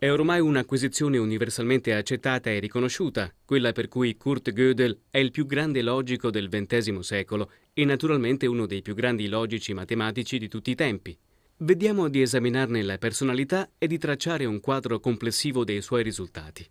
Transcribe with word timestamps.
È 0.00 0.10
ormai 0.10 0.40
un'acquisizione 0.40 1.18
universalmente 1.18 1.94
accettata 1.94 2.48
e 2.48 2.58
riconosciuta, 2.58 3.30
quella 3.44 3.72
per 3.72 3.88
cui 3.88 4.16
Kurt 4.16 4.50
Gödel 4.50 4.98
è 5.10 5.18
il 5.18 5.30
più 5.30 5.44
grande 5.44 5.82
logico 5.82 6.30
del 6.30 6.48
XX 6.48 7.00
secolo 7.00 7.50
e 7.74 7.84
naturalmente 7.84 8.46
uno 8.46 8.64
dei 8.64 8.80
più 8.80 8.94
grandi 8.94 9.28
logici 9.28 9.74
matematici 9.74 10.38
di 10.38 10.48
tutti 10.48 10.70
i 10.70 10.74
tempi. 10.74 11.14
Vediamo 11.58 12.08
di 12.08 12.22
esaminarne 12.22 12.82
la 12.82 12.96
personalità 12.96 13.72
e 13.76 13.86
di 13.86 13.98
tracciare 13.98 14.46
un 14.46 14.58
quadro 14.60 15.00
complessivo 15.00 15.64
dei 15.64 15.82
suoi 15.82 16.02
risultati. 16.02 16.66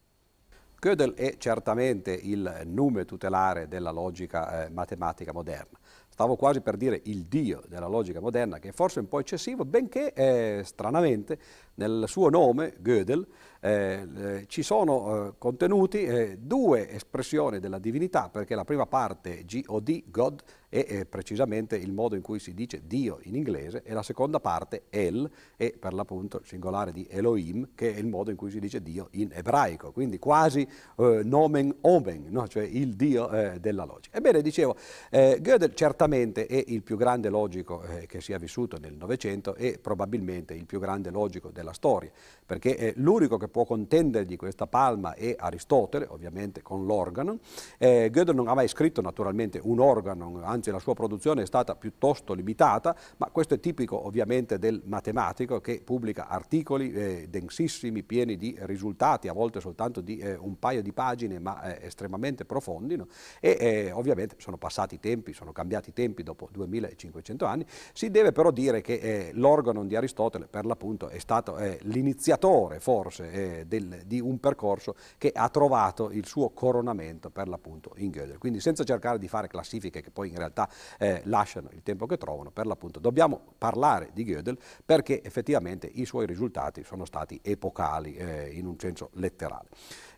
Gödel 0.80 1.14
è 1.14 1.36
certamente 1.38 2.12
il 2.12 2.64
nume 2.66 3.06
tutelare 3.06 3.68
della 3.68 3.92
logica 3.92 4.66
eh, 4.66 4.72
matematica 4.72 5.32
moderna. 5.34 5.78
Stavo 6.20 6.36
quasi 6.36 6.60
per 6.60 6.76
dire 6.76 7.00
il 7.06 7.28
dio 7.28 7.64
della 7.70 7.88
logica 7.88 8.20
moderna, 8.20 8.60
che 8.60 8.68
è 8.68 8.72
forse 8.74 9.00
un 9.00 9.08
po' 9.08 9.22
eccessivo, 9.22 9.64
benché 9.64 10.12
eh, 10.12 10.64
stranamente 10.66 11.40
nel 11.76 12.04
suo 12.08 12.28
nome, 12.28 12.76
Gödel, 12.82 13.26
eh, 13.62 14.08
eh, 14.16 14.46
ci 14.48 14.64
sono 14.64 15.28
eh, 15.28 15.34
contenuti 15.38 16.04
eh, 16.04 16.38
due 16.40 16.90
espressioni 16.90 17.60
della 17.60 17.80
divinità, 17.80 18.30
perché 18.30 18.56
la 18.56 18.64
prima 18.64 18.86
parte, 18.86 19.44
G-O-D, 19.44 20.04
God, 20.06 20.42
è, 20.70 21.06
precisamente 21.06 21.76
il 21.76 21.92
modo 21.92 22.16
in 22.16 22.22
cui 22.22 22.38
si 22.40 22.54
dice 22.54 22.84
Dio 22.86 23.20
in 23.24 23.36
inglese, 23.36 23.82
e 23.84 23.94
la 23.94 24.04
seconda 24.04 24.40
parte, 24.40 24.84
El, 24.90 25.30
è 25.58 25.74
per 25.78 25.94
l'appunto 25.94 26.38
il 26.38 26.46
singolare 26.46 26.92
di 26.92 27.06
Elohim, 27.10 27.70
che 27.76 27.94
è 27.94 27.98
il 27.98 28.08
modo 28.08 28.30
in 28.30 28.38
cui 28.38 28.52
si 28.52 28.60
dice 28.60 28.82
Dio 28.82 29.08
in 29.14 29.32
ebraico, 29.34 29.92
quindi 29.92 30.20
quasi 30.20 30.68
nomen 30.96 31.76
omen, 31.82 32.28
no? 32.30 32.48
cioè 32.48 32.64
il 32.64 32.94
Dio 32.96 33.58
della 33.60 33.84
logica. 33.84 34.16
Ebbene, 34.16 34.44
dicevo, 34.44 34.76
Gödel 35.10 35.74
certamente 35.74 36.46
è 36.46 36.64
il 36.68 36.84
più 36.84 36.98
grande 36.98 37.30
logico 37.30 37.84
che 38.06 38.22
sia 38.22 38.38
vissuto 38.38 38.78
nel 38.78 38.94
Novecento 38.94 39.56
e 39.56 39.80
probabilmente 39.82 40.54
il 40.54 40.68
più 40.68 40.80
grande 40.80 41.10
logico 41.10 41.50
della 41.50 41.74
storia, 41.74 42.12
perché 42.46 42.76
è 42.76 42.94
l'unico 42.98 43.38
che 43.38 43.49
può 43.50 43.66
contendergli 43.66 44.36
questa 44.36 44.68
palma 44.68 45.14
è 45.14 45.36
Aristotele, 45.38 46.08
ovviamente 46.10 46.62
con 46.62 46.86
l'organo. 46.86 47.40
Eh, 47.78 48.10
Gödel 48.12 48.36
non 48.36 48.48
ha 48.48 48.54
mai 48.54 48.68
scritto 48.68 49.02
naturalmente 49.02 49.60
un 49.62 49.80
organo, 49.80 50.42
anzi 50.44 50.72
la 50.72 50.80
sua 50.80 50.94
produzione 50.94 51.42
è 51.42 51.46
stata 51.46 51.76
piuttosto 51.76 52.34
limitata, 52.34 52.96
ma 53.18 53.30
questo 53.32 53.56
è 53.56 53.60
tipico 53.60 54.06
ovviamente 54.06 54.58
del 54.60 54.82
matematico 54.86 55.60
che 55.60 55.82
pubblica 55.84 56.28
articoli 56.28 56.92
eh, 56.92 57.28
densissimi, 57.30 58.04
pieni 58.04 58.38
di 58.38 58.56
risultati, 58.62 59.28
a 59.28 59.34
volte 59.34 59.60
soltanto 59.60 60.02
di 60.02 60.18
eh, 60.18 60.36
un 60.36 60.58
paio 60.60 60.82
di 60.82 60.92
pagine, 60.94 61.40
ma 61.40 61.62
eh, 61.76 61.86
estremamente 61.86 62.46
profondi. 62.46 62.96
No? 62.96 63.08
E 63.40 63.58
eh, 63.60 63.92
ovviamente 63.92 64.36
sono 64.40 64.58
passati 64.58 64.96
i 64.96 65.00
tempi, 65.00 65.34
sono 65.34 65.52
cambiati 65.52 65.90
i 65.90 65.94
tempi 65.94 66.24
dopo 66.24 66.48
2500 66.52 67.46
anni. 67.46 67.66
Si 67.94 68.10
deve 68.12 68.32
però 68.32 68.52
dire 68.52 68.82
che 68.82 68.94
eh, 68.94 69.32
l'organo 69.34 69.86
di 69.86 69.96
Aristotele 69.96 70.48
per 70.48 70.66
l'appunto 70.66 71.10
è 71.10 71.20
stato 71.20 71.58
l'iniziatore 71.82 72.80
forse 72.80 73.32
eh, 73.40 73.66
del, 73.66 74.04
di 74.06 74.20
un 74.20 74.40
percorso 74.40 74.96
che 75.18 75.32
ha 75.34 75.50
trovato 75.50 76.12
il 76.12 76.26
suo 76.26 76.50
coronamento 76.50 77.30
per 77.30 77.48
l'appunto 77.48 77.94
in 77.98 78.12
Gödel. 78.12 78.38
Quindi 78.38 78.60
senza 78.60 78.84
cercare 78.84 79.18
di 79.18 79.28
fare 79.28 79.48
classifiche 79.48 80.02
che 80.02 80.12
poi 80.12 80.30
in 80.30 80.38
realtà 80.38 80.70
eh, 80.98 81.22
lasciano 81.26 81.70
il 81.72 81.82
tempo 81.84 82.06
che 82.06 82.18
trovano, 82.18 82.52
per 82.52 82.66
l'appunto 82.66 83.00
dobbiamo 83.00 83.42
parlare 83.58 84.10
di 84.14 84.24
Gödel 84.24 84.58
perché 84.86 85.24
effettivamente 85.24 85.88
i 85.88 86.06
suoi 86.06 86.26
risultati 86.26 86.84
sono 86.84 87.06
stati 87.06 87.40
epocali 87.42 88.16
eh, 88.16 88.50
in 88.52 88.66
un 88.66 88.78
senso 88.78 89.10
letterale. 89.14 89.70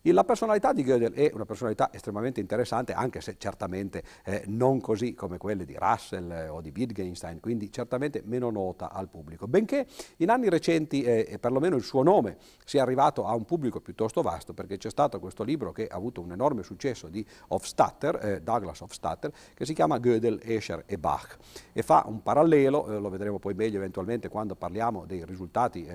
La 0.05 0.23
personalità 0.23 0.73
di 0.73 0.83
Gödel 0.83 1.13
è 1.13 1.29
una 1.31 1.45
personalità 1.45 1.93
estremamente 1.93 2.39
interessante, 2.39 2.91
anche 2.91 3.21
se 3.21 3.35
certamente 3.37 4.01
eh, 4.25 4.43
non 4.47 4.81
così 4.81 5.13
come 5.13 5.37
quelle 5.37 5.63
di 5.63 5.75
Russell 5.77 6.31
eh, 6.31 6.47
o 6.47 6.59
di 6.59 6.73
Wittgenstein, 6.75 7.39
quindi 7.39 7.71
certamente 7.71 8.23
meno 8.25 8.49
nota 8.49 8.91
al 8.91 9.09
pubblico. 9.09 9.45
Benché 9.47 9.85
in 10.17 10.31
anni 10.31 10.49
recenti, 10.49 11.03
eh, 11.03 11.37
perlomeno 11.39 11.75
il 11.75 11.83
suo 11.83 12.01
nome, 12.01 12.37
sia 12.65 12.81
arrivato 12.81 13.27
a 13.27 13.35
un 13.35 13.45
pubblico 13.45 13.79
piuttosto 13.79 14.23
vasto, 14.23 14.55
perché 14.55 14.77
c'è 14.77 14.89
stato 14.89 15.19
questo 15.19 15.43
libro 15.43 15.71
che 15.71 15.85
ha 15.85 15.95
avuto 15.97 16.19
un 16.19 16.31
enorme 16.31 16.63
successo 16.63 17.07
di 17.07 17.23
Hofstadter, 17.49 18.25
eh, 18.25 18.41
Douglas 18.41 18.81
Hofstadter, 18.81 19.31
che 19.53 19.65
si 19.67 19.75
chiama 19.75 19.99
Gödel, 19.99 20.39
Escher 20.41 20.81
e 20.87 20.97
Bach, 20.97 21.37
e 21.73 21.83
fa 21.83 22.05
un 22.07 22.23
parallelo, 22.23 22.87
eh, 22.87 22.97
lo 22.97 23.09
vedremo 23.09 23.37
poi 23.37 23.53
meglio 23.53 23.77
eventualmente 23.77 24.29
quando 24.29 24.55
parliamo 24.55 25.05
dei 25.05 25.23
risultati 25.25 25.89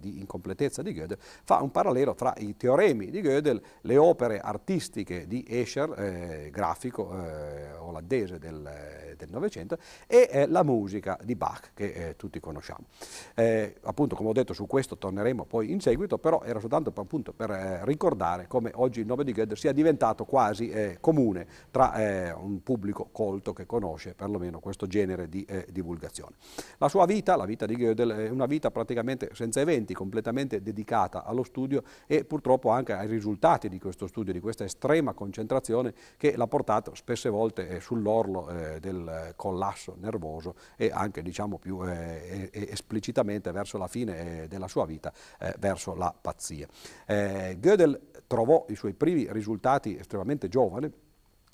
di 0.00 0.18
incompletezza 0.18 0.82
di 0.82 0.92
Gödel, 0.94 1.18
fa 1.20 1.60
un 1.60 1.70
parallelo 1.70 2.14
fra 2.14 2.32
i 2.38 2.56
teoremi 2.56 3.10
di 3.10 3.20
Gödel 3.20 3.49
Gödel 3.50 3.60
le 3.82 3.96
opere 3.96 4.38
artistiche 4.38 5.26
di 5.26 5.44
Escher, 5.48 5.92
eh, 5.98 6.50
grafico 6.52 7.12
eh, 7.12 7.72
olandese 7.78 8.38
del 8.38 9.28
Novecento, 9.28 9.76
e 10.06 10.28
eh, 10.30 10.46
la 10.46 10.62
musica 10.62 11.18
di 11.22 11.34
Bach 11.34 11.72
che 11.74 11.92
eh, 11.92 12.16
tutti 12.16 12.40
conosciamo. 12.40 12.86
Eh, 13.34 13.76
appunto, 13.82 14.16
come 14.16 14.30
ho 14.30 14.32
detto, 14.32 14.52
su 14.52 14.66
questo 14.66 14.96
torneremo 14.96 15.44
poi 15.44 15.70
in 15.70 15.80
seguito, 15.80 16.18
però 16.18 16.42
era 16.42 16.60
soltanto 16.60 16.92
appunto, 16.94 17.32
per 17.32 17.50
eh, 17.50 17.84
ricordare 17.84 18.46
come 18.46 18.70
oggi 18.74 19.00
il 19.00 19.06
nome 19.06 19.24
di 19.24 19.32
Gödel 19.32 19.56
sia 19.56 19.72
diventato 19.72 20.24
quasi 20.24 20.98
comune 21.00 21.46
tra 21.70 22.34
un 22.38 22.62
pubblico 22.62 23.08
colto 23.10 23.52
che 23.52 23.66
conosce 23.66 24.14
perlomeno 24.14 24.60
questo 24.60 24.86
genere 24.86 25.28
di 25.28 25.46
divulgazione. 25.70 26.34
La 26.78 26.88
sua 26.88 27.06
vita, 27.06 27.36
la 27.36 27.44
vita 27.44 27.66
di 27.66 27.76
Gödel, 27.76 28.10
è 28.10 28.28
una 28.28 28.46
vita 28.46 28.70
praticamente 28.70 29.30
senza 29.32 29.60
eventi, 29.60 29.94
completamente 29.94 30.62
dedicata 30.62 31.24
allo 31.24 31.42
studio 31.42 31.82
e 32.06 32.24
purtroppo 32.24 32.70
anche 32.70 32.92
ai 32.92 33.06
risultati 33.06 33.39
risultati 33.40 33.70
di 33.70 33.78
questo 33.78 34.06
studio, 34.06 34.34
di 34.34 34.40
questa 34.40 34.64
estrema 34.64 35.14
concentrazione 35.14 35.94
che 36.18 36.36
l'ha 36.36 36.46
portato 36.46 36.94
spesse 36.94 37.30
volte 37.30 37.68
eh, 37.68 37.80
sull'orlo 37.80 38.50
eh, 38.50 38.80
del 38.80 39.32
collasso 39.34 39.96
nervoso 39.98 40.54
e 40.76 40.90
anche 40.92 41.22
diciamo 41.22 41.58
più 41.58 41.82
eh, 41.82 42.50
esplicitamente 42.52 43.50
verso 43.50 43.78
la 43.78 43.88
fine 43.88 44.42
eh, 44.42 44.48
della 44.48 44.68
sua 44.68 44.84
vita, 44.84 45.10
eh, 45.38 45.54
verso 45.58 45.94
la 45.94 46.14
pazzia. 46.20 46.68
Eh, 47.06 47.56
Gödel 47.58 47.98
trovò 48.26 48.66
i 48.68 48.74
suoi 48.74 48.92
primi 48.92 49.26
risultati 49.32 49.96
estremamente 49.96 50.48
giovane, 50.48 50.92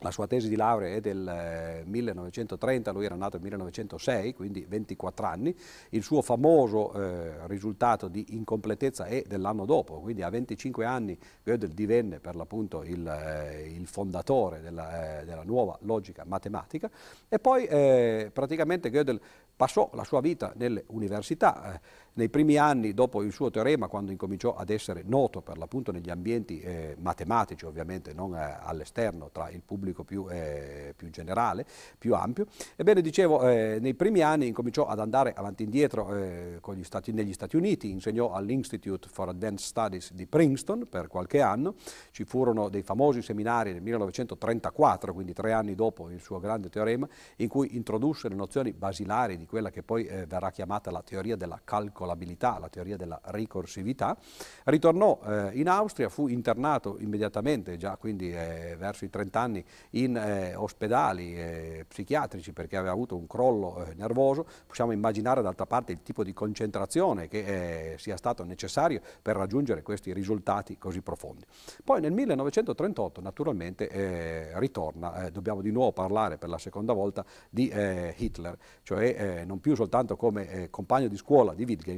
la 0.00 0.10
sua 0.10 0.26
tesi 0.26 0.48
di 0.48 0.56
laurea 0.56 0.94
è 0.94 1.00
del 1.00 1.82
1930, 1.86 2.90
eh, 2.90 2.92
lui 2.92 3.04
era 3.06 3.14
nato 3.14 3.36
nel 3.36 3.44
1906, 3.44 4.34
quindi 4.34 4.66
24 4.68 5.26
anni. 5.26 5.56
Il 5.90 6.02
suo 6.02 6.20
famoso 6.20 6.92
eh, 6.92 7.46
risultato 7.46 8.08
di 8.08 8.26
incompletezza 8.30 9.06
è 9.06 9.24
dell'anno 9.26 9.64
dopo, 9.64 10.00
quindi 10.00 10.22
a 10.22 10.28
25 10.28 10.84
anni 10.84 11.18
Gödel 11.42 11.70
divenne 11.70 12.20
per 12.20 12.36
l'appunto 12.36 12.82
il, 12.82 13.06
eh, 13.06 13.72
il, 13.74 13.86
fondatore 13.86 14.60
della, 14.60 15.20
eh, 15.20 15.24
della, 15.24 15.44
nuova 15.44 15.78
logica 15.82 16.24
matematica 16.26 16.90
e 17.28 17.38
poi 17.38 17.64
eh, 17.64 18.30
praticamente 18.32 18.90
Gödel 18.90 19.20
passò 19.56 19.88
la 19.94 20.04
sua 20.04 20.20
vita 20.20 20.52
nelle 20.56 20.84
università. 20.88 21.80
Eh, 22.16 22.24
nei 22.26 22.28
primi 22.28 22.56
anni 22.56 22.94
dopo 22.94 23.22
il 23.22 23.32
suo 23.32 23.50
teorema, 23.50 23.88
quando 23.88 24.10
incominciò 24.10 24.54
ad 24.54 24.70
essere 24.70 25.02
noto 25.04 25.42
per 25.42 25.58
l'appunto 25.58 25.92
negli 25.92 26.10
ambienti 26.10 26.64
matematici, 26.98 27.64
ovviamente 27.64 28.12
non 28.12 28.34
all'esterno, 28.34 29.30
tra 29.30 29.50
il 29.50 29.62
pubblico 29.64 30.02
più, 30.02 30.26
eh, 30.30 30.94
più 30.96 31.10
generale, 31.10 31.66
più 31.98 32.14
ampio. 32.14 32.46
Ebbene, 32.74 33.00
dicevo, 33.00 33.48
eh, 33.48 33.78
nei 33.80 33.94
primi 33.94 34.22
anni 34.22 34.46
incominciò 34.46 34.86
ad 34.86 34.98
andare 34.98 35.32
avanti 35.34 35.62
e 35.62 35.66
indietro 35.66 36.14
eh, 36.14 36.60
stati, 36.82 37.12
negli 37.12 37.32
Stati 37.32 37.56
Uniti, 37.56 37.90
insegnò 37.90 38.32
all'Institute 38.32 39.08
for 39.08 39.28
Advanced 39.28 39.66
Studies 39.66 40.12
di 40.12 40.26
Princeton 40.26 40.86
per 40.88 41.08
qualche 41.08 41.40
anno, 41.40 41.74
ci 42.10 42.24
furono 42.24 42.68
dei 42.68 42.82
famosi 42.82 43.22
seminari 43.22 43.72
nel 43.72 43.82
1934, 43.82 45.12
quindi 45.12 45.32
tre 45.32 45.52
anni 45.52 45.74
dopo 45.74 46.10
il 46.10 46.20
suo 46.20 46.40
grande 46.40 46.68
teorema, 46.68 47.06
in 47.36 47.48
cui 47.48 47.76
introdusse 47.76 48.28
le 48.28 48.34
nozioni 48.34 48.72
basilari 48.72 49.36
di 49.36 49.46
quella 49.46 49.70
che 49.70 49.82
poi 49.82 50.06
eh, 50.06 50.26
verrà 50.26 50.50
chiamata 50.50 50.90
la 50.90 51.02
teoria 51.02 51.36
della 51.36 51.60
calcolabilità, 52.06 52.58
la 52.58 52.68
teoria 52.68 52.96
della 52.96 53.20
ricorsività. 53.24 54.16
Ritornò 54.64 55.18
eh, 55.24 55.50
in 55.54 55.68
Austria, 55.68 56.08
fu 56.08 56.28
internato 56.28 56.96
immediatamente, 57.00 57.76
già 57.76 57.96
quindi 57.96 58.32
eh, 58.32 58.76
verso 58.78 59.04
i 59.04 59.10
30 59.10 59.40
anni, 59.40 59.64
in 59.90 60.16
eh, 60.16 60.54
ospedali 60.54 61.36
eh, 61.36 61.84
psichiatrici 61.86 62.52
perché 62.52 62.76
aveva 62.76 62.92
avuto 62.92 63.16
un 63.16 63.26
crollo 63.26 63.84
eh, 63.84 63.94
nervoso, 63.94 64.46
possiamo 64.66 64.92
immaginare 64.92 65.42
d'altra 65.42 65.66
parte 65.66 65.92
il 65.92 66.02
tipo 66.02 66.22
di 66.22 66.32
concentrazione 66.32 67.28
che 67.28 67.92
eh, 67.92 67.98
sia 67.98 68.16
stato 68.16 68.44
necessario 68.44 69.00
per 69.20 69.36
raggiungere 69.36 69.82
questi 69.82 70.12
risultati 70.12 70.78
così 70.78 71.00
profondi. 71.00 71.44
Poi 71.82 72.00
nel 72.00 72.12
1938 72.12 73.20
naturalmente 73.20 74.54
ritorna, 74.58 75.28
dobbiamo 75.30 75.60
di 75.60 75.70
nuovo 75.70 75.92
parlare 75.92 76.36
per 76.36 76.48
la 76.48 76.58
seconda 76.58 76.92
volta 76.92 77.24
di 77.48 77.72
Hitler, 78.16 78.56
cioè 78.82 79.44
non 79.46 79.60
più 79.60 79.74
soltanto 79.74 80.16
come 80.16 80.68
compagno 80.70 81.08
di 81.08 81.16
scuola 81.16 81.54
di 81.54 81.64
Wittgenstein, 81.64 81.95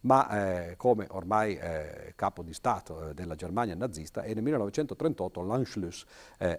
ma 0.00 0.74
come 0.76 1.06
ormai 1.10 1.58
capo 2.14 2.42
di 2.42 2.52
Stato 2.52 3.12
della 3.12 3.34
Germania 3.34 3.74
nazista 3.74 4.22
e 4.22 4.34
nel 4.34 4.42
1938 4.42 5.42
l'Anschluss 5.42 6.04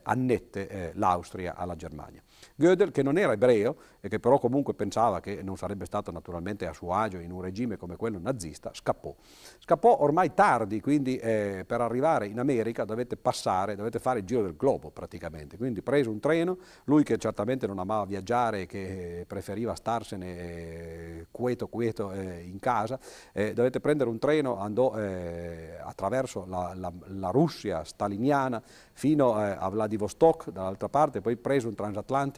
annette 0.03 0.67
eh, 0.67 0.91
l'Austria 0.95 1.55
alla 1.55 1.75
Germania. 1.75 2.21
Gödel, 2.55 2.91
che 2.91 3.03
non 3.03 3.17
era 3.17 3.33
ebreo 3.33 3.75
e 3.99 4.09
che 4.09 4.19
però 4.19 4.39
comunque 4.39 4.73
pensava 4.73 5.19
che 5.19 5.41
non 5.41 5.57
sarebbe 5.57 5.85
stato 5.85 6.11
naturalmente 6.11 6.67
a 6.67 6.73
suo 6.73 6.93
agio 6.93 7.19
in 7.19 7.31
un 7.31 7.41
regime 7.41 7.77
come 7.77 7.95
quello 7.95 8.19
nazista, 8.19 8.71
scappò. 8.73 9.13
Scappò 9.59 10.01
ormai 10.01 10.33
tardi, 10.33 10.81
quindi 10.81 11.17
eh, 11.17 11.63
per 11.65 11.81
arrivare 11.81 12.27
in 12.27 12.39
America 12.39 12.85
dovete 12.85 13.17
passare, 13.17 13.75
dovete 13.75 13.99
fare 13.99 14.19
il 14.19 14.25
giro 14.25 14.43
del 14.43 14.55
globo 14.55 14.89
praticamente, 14.91 15.57
quindi 15.57 15.81
prese 15.81 16.09
un 16.09 16.19
treno, 16.19 16.57
lui 16.85 17.03
che 17.03 17.17
certamente 17.17 17.67
non 17.67 17.79
amava 17.79 18.05
viaggiare, 18.05 18.65
che 18.65 19.25
preferiva 19.27 19.75
starsene 19.75 20.37
eh, 20.37 21.27
quieto 21.31 21.67
quieto 21.67 22.11
eh, 22.11 22.43
in 22.43 22.59
casa, 22.59 22.99
eh, 23.31 23.53
dovete 23.53 23.79
prendere 23.79 24.09
un 24.09 24.19
treno, 24.19 24.57
andò 24.57 24.97
eh, 24.97 25.77
attraverso 25.81 26.45
la, 26.47 26.73
la, 26.75 26.91
la 27.07 27.29
Russia 27.29 27.83
staliniana 27.83 28.61
fino 28.93 29.39
eh, 29.43 29.55
a 29.57 29.69
Vladivostok 29.69 30.51
dall'altra 30.51 30.89
parte, 30.89 31.21
poi 31.21 31.35
prese 31.37 31.67
un 31.67 31.75
transatlantico, 31.75 32.28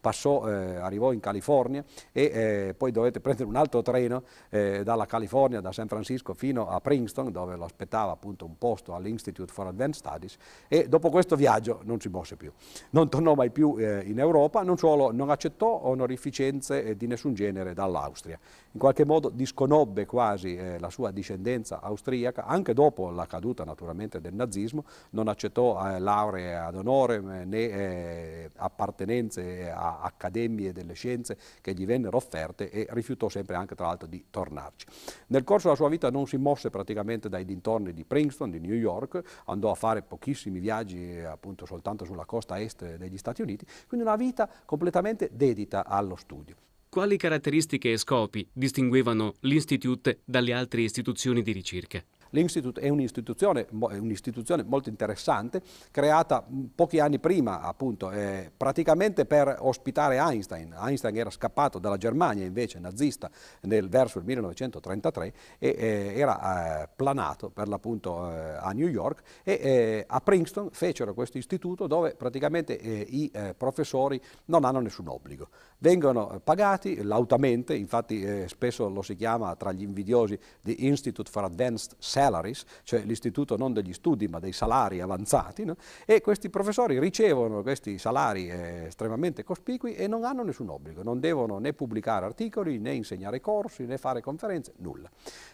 passò, 0.00 0.48
eh, 0.48 0.76
arrivò 0.76 1.12
in 1.12 1.20
California 1.20 1.84
e 2.12 2.22
eh, 2.22 2.74
poi 2.76 2.90
dovete 2.90 3.20
prendere 3.20 3.48
un 3.48 3.56
altro 3.56 3.82
treno 3.82 4.22
eh, 4.48 4.82
dalla 4.84 5.06
California, 5.06 5.60
da 5.60 5.72
San 5.72 5.88
Francisco 5.88 6.34
fino 6.34 6.68
a 6.68 6.80
Princeton 6.80 7.30
dove 7.30 7.56
lo 7.56 7.64
aspettava 7.64 8.12
appunto 8.12 8.44
un 8.44 8.56
posto 8.58 8.94
all'Institute 8.94 9.52
for 9.52 9.66
Advanced 9.66 10.04
Studies 10.04 10.36
e 10.68 10.88
dopo 10.88 11.10
questo 11.10 11.36
viaggio 11.36 11.80
non 11.84 12.00
si 12.00 12.08
mosse 12.08 12.36
più, 12.36 12.52
non 12.90 13.08
tornò 13.08 13.34
mai 13.34 13.50
più 13.50 13.76
eh, 13.78 14.02
in 14.04 14.18
Europa, 14.18 14.62
non 14.62 14.76
solo 14.76 15.12
non 15.12 15.30
accettò 15.30 15.80
onorificenze 15.84 16.84
eh, 16.84 16.96
di 16.96 17.06
nessun 17.06 17.34
genere 17.34 17.74
dall'Austria, 17.74 18.38
in 18.72 18.78
qualche 18.78 19.04
modo 19.04 19.28
disconobbe 19.30 20.06
quasi 20.06 20.78
la 20.78 20.90
sua 20.90 21.10
discendenza 21.10 21.80
austriaca, 21.80 22.44
anche 22.44 22.74
dopo 22.74 23.10
la 23.10 23.26
caduta 23.26 23.64
naturalmente 23.64 24.20
del 24.20 24.34
nazismo, 24.34 24.84
non 25.10 25.28
accettò 25.28 25.74
la 25.74 25.98
lauree 25.98 26.56
ad 26.56 26.74
onore 26.74 27.20
né 27.20 27.58
eh, 27.58 28.50
appartenenze 28.56 29.39
a 29.70 30.00
accademie 30.00 30.72
delle 30.72 30.94
scienze 30.94 31.36
che 31.60 31.72
gli 31.74 31.86
vennero 31.86 32.16
offerte 32.16 32.70
e 32.70 32.86
rifiutò 32.90 33.28
sempre 33.28 33.56
anche 33.56 33.74
tra 33.74 33.86
l'altro 33.86 34.06
di 34.06 34.24
tornarci. 34.30 34.86
Nel 35.28 35.44
corso 35.44 35.64
della 35.64 35.78
sua 35.78 35.88
vita 35.88 36.10
non 36.10 36.26
si 36.26 36.36
mosse 36.36 36.70
praticamente 36.70 37.28
dai 37.28 37.44
dintorni 37.44 37.92
di 37.92 38.04
Princeton, 38.04 38.50
di 38.50 38.60
New 38.60 38.74
York, 38.74 39.22
andò 39.46 39.70
a 39.70 39.74
fare 39.74 40.02
pochissimi 40.02 40.58
viaggi 40.58 41.18
appunto 41.20 41.66
soltanto 41.66 42.04
sulla 42.04 42.24
costa 42.24 42.60
est 42.60 42.96
degli 42.96 43.18
Stati 43.18 43.42
Uniti, 43.42 43.66
quindi 43.86 44.06
una 44.06 44.16
vita 44.16 44.48
completamente 44.64 45.30
dedita 45.32 45.84
allo 45.86 46.16
studio. 46.16 46.56
Quali 46.88 47.16
caratteristiche 47.16 47.92
e 47.92 47.96
scopi 47.98 48.48
distinguevano 48.52 49.34
l'Institute 49.40 50.22
dalle 50.24 50.52
altre 50.52 50.80
istituzioni 50.80 51.40
di 51.40 51.52
ricerca? 51.52 52.02
L'Institute 52.30 52.80
è 52.80 52.88
un'istituzione, 52.88 53.66
un'istituzione, 53.70 54.62
molto 54.62 54.88
interessante, 54.88 55.62
creata 55.90 56.44
pochi 56.74 56.98
anni 56.98 57.18
prima, 57.18 57.60
appunto, 57.60 58.10
eh, 58.10 58.50
praticamente 58.56 59.26
per 59.26 59.56
ospitare 59.60 60.16
Einstein. 60.16 60.74
Einstein 60.78 61.16
era 61.16 61.30
scappato 61.30 61.78
dalla 61.78 61.96
Germania 61.96 62.44
invece 62.44 62.78
nazista 62.78 63.30
nel, 63.62 63.88
verso 63.88 64.18
il 64.18 64.24
1933 64.24 65.32
e 65.58 65.68
eh, 65.68 66.12
era 66.16 66.82
eh, 66.82 66.88
planato 66.94 67.50
per 67.50 67.68
l'appunto 67.68 68.30
eh, 68.30 68.56
a 68.58 68.70
New 68.72 68.88
York 68.88 69.22
e 69.42 69.52
eh, 69.52 70.04
a 70.06 70.20
Princeton 70.20 70.70
fecero 70.70 71.14
questo 71.14 71.38
istituto 71.38 71.86
dove 71.86 72.14
praticamente 72.14 72.78
eh, 72.78 73.06
i 73.08 73.30
professori 73.56 74.20
non 74.46 74.64
hanno 74.64 74.80
nessun 74.80 75.08
obbligo. 75.08 75.48
Vengono 75.82 76.38
pagati 76.44 77.02
lautamente, 77.02 77.74
infatti 77.74 78.46
spesso 78.48 78.90
lo 78.90 79.00
si 79.00 79.16
chiama 79.16 79.56
tra 79.56 79.72
gli 79.72 79.80
invidiosi 79.80 80.38
The 80.60 80.74
Institute 80.76 81.30
for 81.30 81.44
Advanced 81.44 81.94
salaries, 81.98 82.64
cioè 82.82 83.00
l'istituto 83.00 83.56
non 83.56 83.72
degli 83.72 83.94
studi 83.94 84.28
ma 84.28 84.40
dei 84.40 84.52
salari 84.52 85.00
avanzati, 85.00 85.64
no? 85.64 85.76
e 86.04 86.20
questi 86.20 86.50
professori 86.50 86.98
ricevono 86.98 87.62
questi 87.62 87.96
salari 87.96 88.50
eh, 88.50 88.84
estremamente 88.88 89.42
cospicui 89.42 89.94
e 89.94 90.06
non 90.06 90.24
hanno 90.24 90.42
nessun 90.42 90.68
obbligo, 90.68 91.02
non 91.02 91.18
devono 91.18 91.58
né 91.58 91.72
pubblicare 91.72 92.26
articoli, 92.26 92.78
né 92.78 92.92
insegnare 92.92 93.40
corsi, 93.40 93.86
né 93.86 93.96
fare 93.96 94.20
conferenze, 94.20 94.74
nulla. 94.80 95.08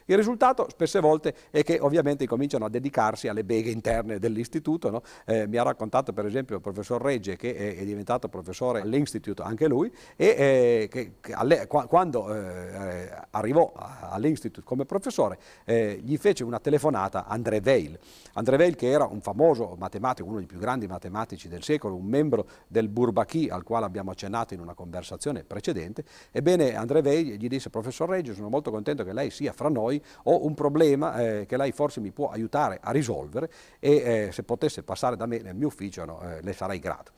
Il 0.08 0.16
risultato 0.16 0.68
spesse 0.70 1.00
volte 1.00 1.34
è 1.50 1.64
che 1.64 1.78
ovviamente 1.80 2.26
cominciano 2.28 2.64
a 2.64 2.68
dedicarsi 2.68 3.26
alle 3.26 3.42
beghe 3.42 3.70
interne 3.70 4.20
dell'istituto, 4.20 4.88
no? 4.90 5.02
eh, 5.24 5.48
mi 5.48 5.56
ha 5.56 5.64
raccontato 5.64 6.12
per 6.12 6.26
esempio 6.26 6.54
il 6.54 6.62
professor 6.62 7.02
Regge 7.02 7.34
che 7.34 7.56
è, 7.56 7.76
è 7.76 7.84
diventato 7.84 8.28
professore 8.28 8.80
all'Institute 8.82 9.42
anche 9.42 9.66
lui 9.66 9.92
e 10.14 10.26
eh, 10.26 10.88
che, 10.88 11.14
che 11.20 11.32
alle, 11.32 11.66
quando 11.66 12.32
eh, 12.32 13.10
arrivò 13.30 13.72
all'Institute 13.74 14.64
come 14.64 14.84
professore 14.84 15.38
eh, 15.64 16.00
gli 16.02 16.16
fece 16.16 16.44
una 16.44 16.60
telefonata 16.60 17.26
André 17.26 17.60
Weil. 17.64 17.98
André 18.34 18.56
Weil 18.56 18.76
che 18.76 18.88
era 18.88 19.06
un 19.06 19.20
famoso 19.20 19.74
matematico, 19.76 20.28
uno 20.28 20.38
dei 20.38 20.46
più 20.46 20.58
grandi 20.58 20.86
matematici 20.86 21.48
del 21.48 21.64
secolo, 21.64 21.96
un 21.96 22.06
membro 22.06 22.46
del 22.68 22.88
Bourbaki 22.88 23.48
al 23.48 23.64
quale 23.64 23.86
abbiamo 23.86 24.12
accennato 24.12 24.54
in 24.54 24.60
una 24.60 24.74
conversazione 24.74 25.42
precedente. 25.42 26.04
Ebbene 26.30 26.76
André 26.76 27.00
Weil 27.00 27.36
gli 27.36 27.48
disse 27.48 27.70
professor 27.70 28.08
Reggio 28.08 28.34
sono 28.34 28.48
molto 28.48 28.70
contento 28.70 29.02
che 29.02 29.12
lei 29.12 29.30
sia 29.30 29.52
fra 29.52 29.68
noi, 29.68 29.95
ho 30.24 30.44
un 30.44 30.54
problema 30.54 31.20
eh, 31.20 31.46
che 31.46 31.56
lei 31.56 31.72
forse 31.72 32.00
mi 32.00 32.10
può 32.10 32.30
aiutare 32.30 32.78
a 32.82 32.90
risolvere 32.90 33.50
e 33.78 33.96
eh, 33.96 34.32
se 34.32 34.42
potesse 34.42 34.82
passare 34.82 35.16
da 35.16 35.26
me 35.26 35.38
nel 35.38 35.54
mio 35.54 35.68
ufficio 35.68 36.04
no, 36.04 36.20
eh, 36.22 36.42
le 36.42 36.52
sarei 36.52 36.78
grato. 36.78 37.12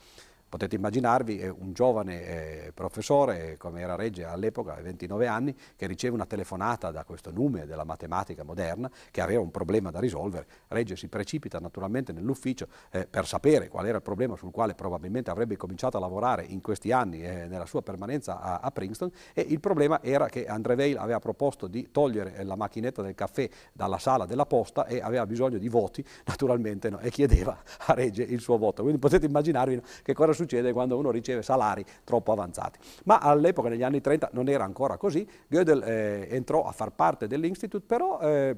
Potete 0.49 0.77
immaginarvi 0.77 1.47
un 1.59 1.73
giovane 1.73 2.23
eh, 2.23 2.73
professore, 2.73 3.57
come 3.59 3.81
era 3.81 3.97
Regge 3.97 4.25
all'epoca, 4.25 4.77
a 4.77 4.81
29 4.81 5.27
anni, 5.27 5.55
che 5.77 5.87
riceve 5.87 6.15
una 6.15 6.27
telefonata 6.27 6.91
da 6.91 7.05
questo 7.05 7.31
nume 7.31 7.67
della 7.67 7.85
matematica 7.85 8.45
moderna 8.45 8.91
che 9.11 9.21
aveva 9.21 9.41
un 9.41 9.51
problema 9.51 9.91
da 9.91 10.01
risolvere. 10.01 10.47
Regge 10.69 10.97
si 10.97 11.09
precipita 11.09 11.59
naturalmente 11.59 12.13
nell'ufficio 12.13 12.67
eh, 12.91 13.07
per 13.07 13.27
sapere 13.27 13.69
qual 13.69 13.87
era 13.87 13.97
il 13.97 14.03
problema 14.03 14.37
sul 14.37 14.51
quale 14.51 14.75
probabilmente 14.75 15.31
avrebbe 15.31 15.57
cominciato 15.57 15.97
a 15.97 16.01
lavorare 16.01 16.45
in 16.45 16.61
questi 16.61 16.93
anni 16.93 17.23
eh, 17.23 17.47
nella 17.47 17.67
sua 17.67 17.83
permanenza 17.83 18.61
a, 18.61 18.71
Princeton 18.71 19.11
e 19.35 19.43
il 19.49 19.61
problema 19.61 20.03
era 20.03 20.29
che 20.29 20.47
André 20.47 20.75
Weil 20.75 20.97
aveva 20.97 21.19
proposto 21.19 21.67
di 21.67 21.91
togliere 21.91 22.43
la 22.45 22.57
macchinetta 22.57 23.03
del 23.03 23.15
caffè 23.15 23.49
dalla 23.73 23.99
sala 23.99 24.27
della 24.27 24.47
posta 24.47 24.87
e 24.87 25.01
aveva 25.01 25.27
bisogno 25.27 25.59
di 25.59 25.69
voti 25.69 26.05
naturalmente 26.27 26.91
no, 26.91 26.99
e 27.01 27.11
chiedeva 27.11 27.57
a 27.87 27.95
Regge 27.95 28.23
il 28.23 28.41
suo 28.41 28.57
voto. 28.57 28.83
Quindi 28.83 29.01
potete 29.01 29.27
immaginarvi 29.27 29.81
che 30.03 30.15
cosa 30.15 30.33
succede 30.39 30.73
quando 30.73 30.97
uno 30.97 31.11
riceve 31.11 31.43
salari 31.43 31.85
troppo 32.05 32.33
avanzati. 32.33 32.79
Ma 33.05 33.19
all'epoca, 33.19 33.69
negli 33.69 33.83
anni 33.83 34.01
30, 34.01 34.31
non 34.33 34.49
era 34.49 34.65
ancora 34.65 34.97
così. 34.97 35.29
Gödel 35.49 35.83
eh, 35.83 36.29
entrò 36.31 36.65
a 36.65 36.73
far 36.73 36.93
parte 36.93 37.27
dell'Institute, 37.27 37.85
però... 37.87 38.19
Eh, 38.21 38.57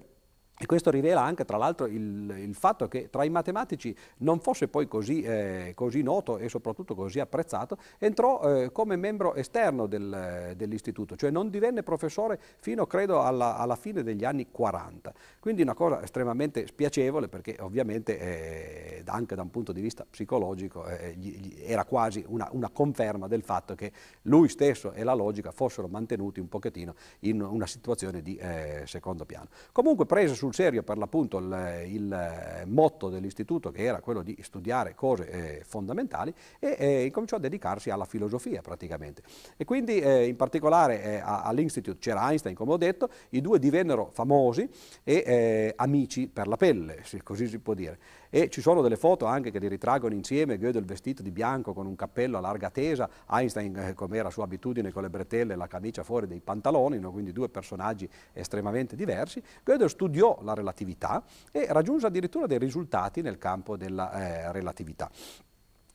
e 0.62 0.66
questo 0.66 0.90
rivela 0.90 1.22
anche, 1.22 1.46
tra 1.46 1.56
l'altro, 1.56 1.86
il, 1.86 2.34
il, 2.36 2.54
fatto 2.54 2.86
che 2.86 3.08
tra 3.08 3.24
i 3.24 3.30
matematici 3.30 3.96
non 4.18 4.40
fosse 4.40 4.68
poi 4.68 4.86
così, 4.88 5.22
eh, 5.22 5.72
così 5.74 6.02
noto 6.02 6.36
e 6.36 6.50
soprattutto 6.50 6.94
così 6.94 7.18
apprezzato, 7.18 7.78
entrò 7.96 8.42
eh, 8.42 8.70
come 8.70 8.96
membro 8.96 9.34
esterno 9.36 9.86
del, 9.86 10.52
dell'istituto, 10.54 11.16
cioè 11.16 11.30
non 11.30 11.48
divenne 11.48 11.82
professore 11.82 12.38
fino, 12.58 12.86
credo, 12.86 13.22
alla, 13.22 13.56
alla, 13.56 13.74
fine 13.74 14.02
degli 14.02 14.22
anni 14.22 14.48
40. 14.50 15.14
Quindi 15.38 15.62
una 15.62 15.72
cosa 15.72 16.02
estremamente 16.02 16.66
spiacevole 16.66 17.28
perché 17.28 17.56
ovviamente 17.60 18.18
eh, 18.18 19.02
anche 19.06 19.34
da 19.34 19.40
un 19.40 19.50
punto 19.50 19.72
di 19.72 19.80
vista 19.80 20.04
psicologico 20.08 20.86
eh, 20.86 21.14
gli, 21.16 21.38
gli 21.38 21.62
era 21.62 21.86
quasi 21.86 22.22
una, 22.28 22.46
una, 22.52 22.68
conferma 22.68 23.28
del 23.28 23.42
fatto 23.42 23.74
che 23.74 23.92
lui 24.22 24.50
stesso 24.50 24.92
e 24.92 25.04
la 25.04 25.14
logica 25.14 25.52
fossero 25.52 25.88
mantenuti 25.88 26.38
un 26.38 26.50
pochettino 26.50 26.94
in 27.20 27.40
una 27.40 27.66
situazione 27.66 28.20
di 28.20 28.36
eh, 28.36 28.82
secondo 28.84 29.24
piano. 29.24 29.48
Comunque 29.72 30.04
prese 30.04 30.34
sul 30.34 30.48
serio 30.52 30.82
per 30.82 30.98
l'appunto 30.98 31.38
il, 31.38 31.84
il, 31.86 32.62
motto 32.66 33.08
dell'istituto 33.08 33.70
che 33.70 33.82
era 33.82 34.00
quello 34.00 34.22
di 34.22 34.36
studiare 34.42 34.94
cose 34.94 35.30
eh, 35.30 35.64
fondamentali 35.64 36.32
e 36.58 36.76
eh, 36.78 37.04
incominciò 37.04 37.36
a 37.36 37.40
dedicarsi 37.40 37.90
alla 37.90 38.04
filosofia 38.04 38.60
praticamente. 38.60 39.22
E 39.56 39.64
quindi 39.64 39.98
eh, 39.98 40.26
in 40.26 40.36
particolare 40.36 41.02
eh, 41.02 41.22
all'Institute 41.24 41.98
c'era 41.98 42.28
Einstein 42.28 42.54
come 42.54 42.72
ho 42.72 42.76
detto, 42.76 43.08
i 43.30 43.40
due 43.40 43.58
divennero 43.58 44.10
famosi 44.12 44.68
e 45.04 45.22
eh, 45.26 45.72
amici 45.76 46.28
per 46.28 46.46
la 46.46 46.56
pelle, 46.56 47.02
così 47.22 47.46
si 47.46 47.58
può 47.58 47.74
dire 47.74 47.98
e 48.30 48.48
ci 48.48 48.60
sono 48.60 48.80
delle 48.80 48.96
foto 48.96 49.26
anche 49.26 49.50
che 49.50 49.58
li 49.58 49.68
ritraggono 49.68 50.14
insieme, 50.14 50.56
Gödel 50.56 50.84
vestito 50.84 51.22
di 51.22 51.30
bianco 51.30 51.74
con 51.74 51.86
un 51.86 51.96
cappello 51.96 52.38
a 52.38 52.40
larga 52.40 52.70
tesa, 52.70 53.10
Einstein 53.28 53.76
eh, 53.76 53.94
come 53.94 54.16
era 54.16 54.30
sua 54.30 54.44
abitudine 54.44 54.92
con 54.92 55.02
le 55.02 55.10
bretelle 55.10 55.52
e 55.52 55.56
la 55.56 55.66
camicia 55.66 56.04
fuori 56.04 56.26
dei 56.26 56.40
pantaloni, 56.40 56.98
no? 56.98 57.10
quindi 57.10 57.32
due 57.32 57.48
personaggi 57.48 58.08
estremamente 58.32 58.96
diversi. 58.96 59.42
Gödel 59.64 59.90
studiò 59.90 60.38
la 60.42 60.54
relatività 60.54 61.24
e 61.50 61.66
raggiunse 61.68 62.06
addirittura 62.06 62.46
dei 62.46 62.58
risultati 62.58 63.20
nel 63.20 63.36
campo 63.36 63.76
della 63.76 64.12
eh, 64.12 64.52
relatività. 64.52 65.10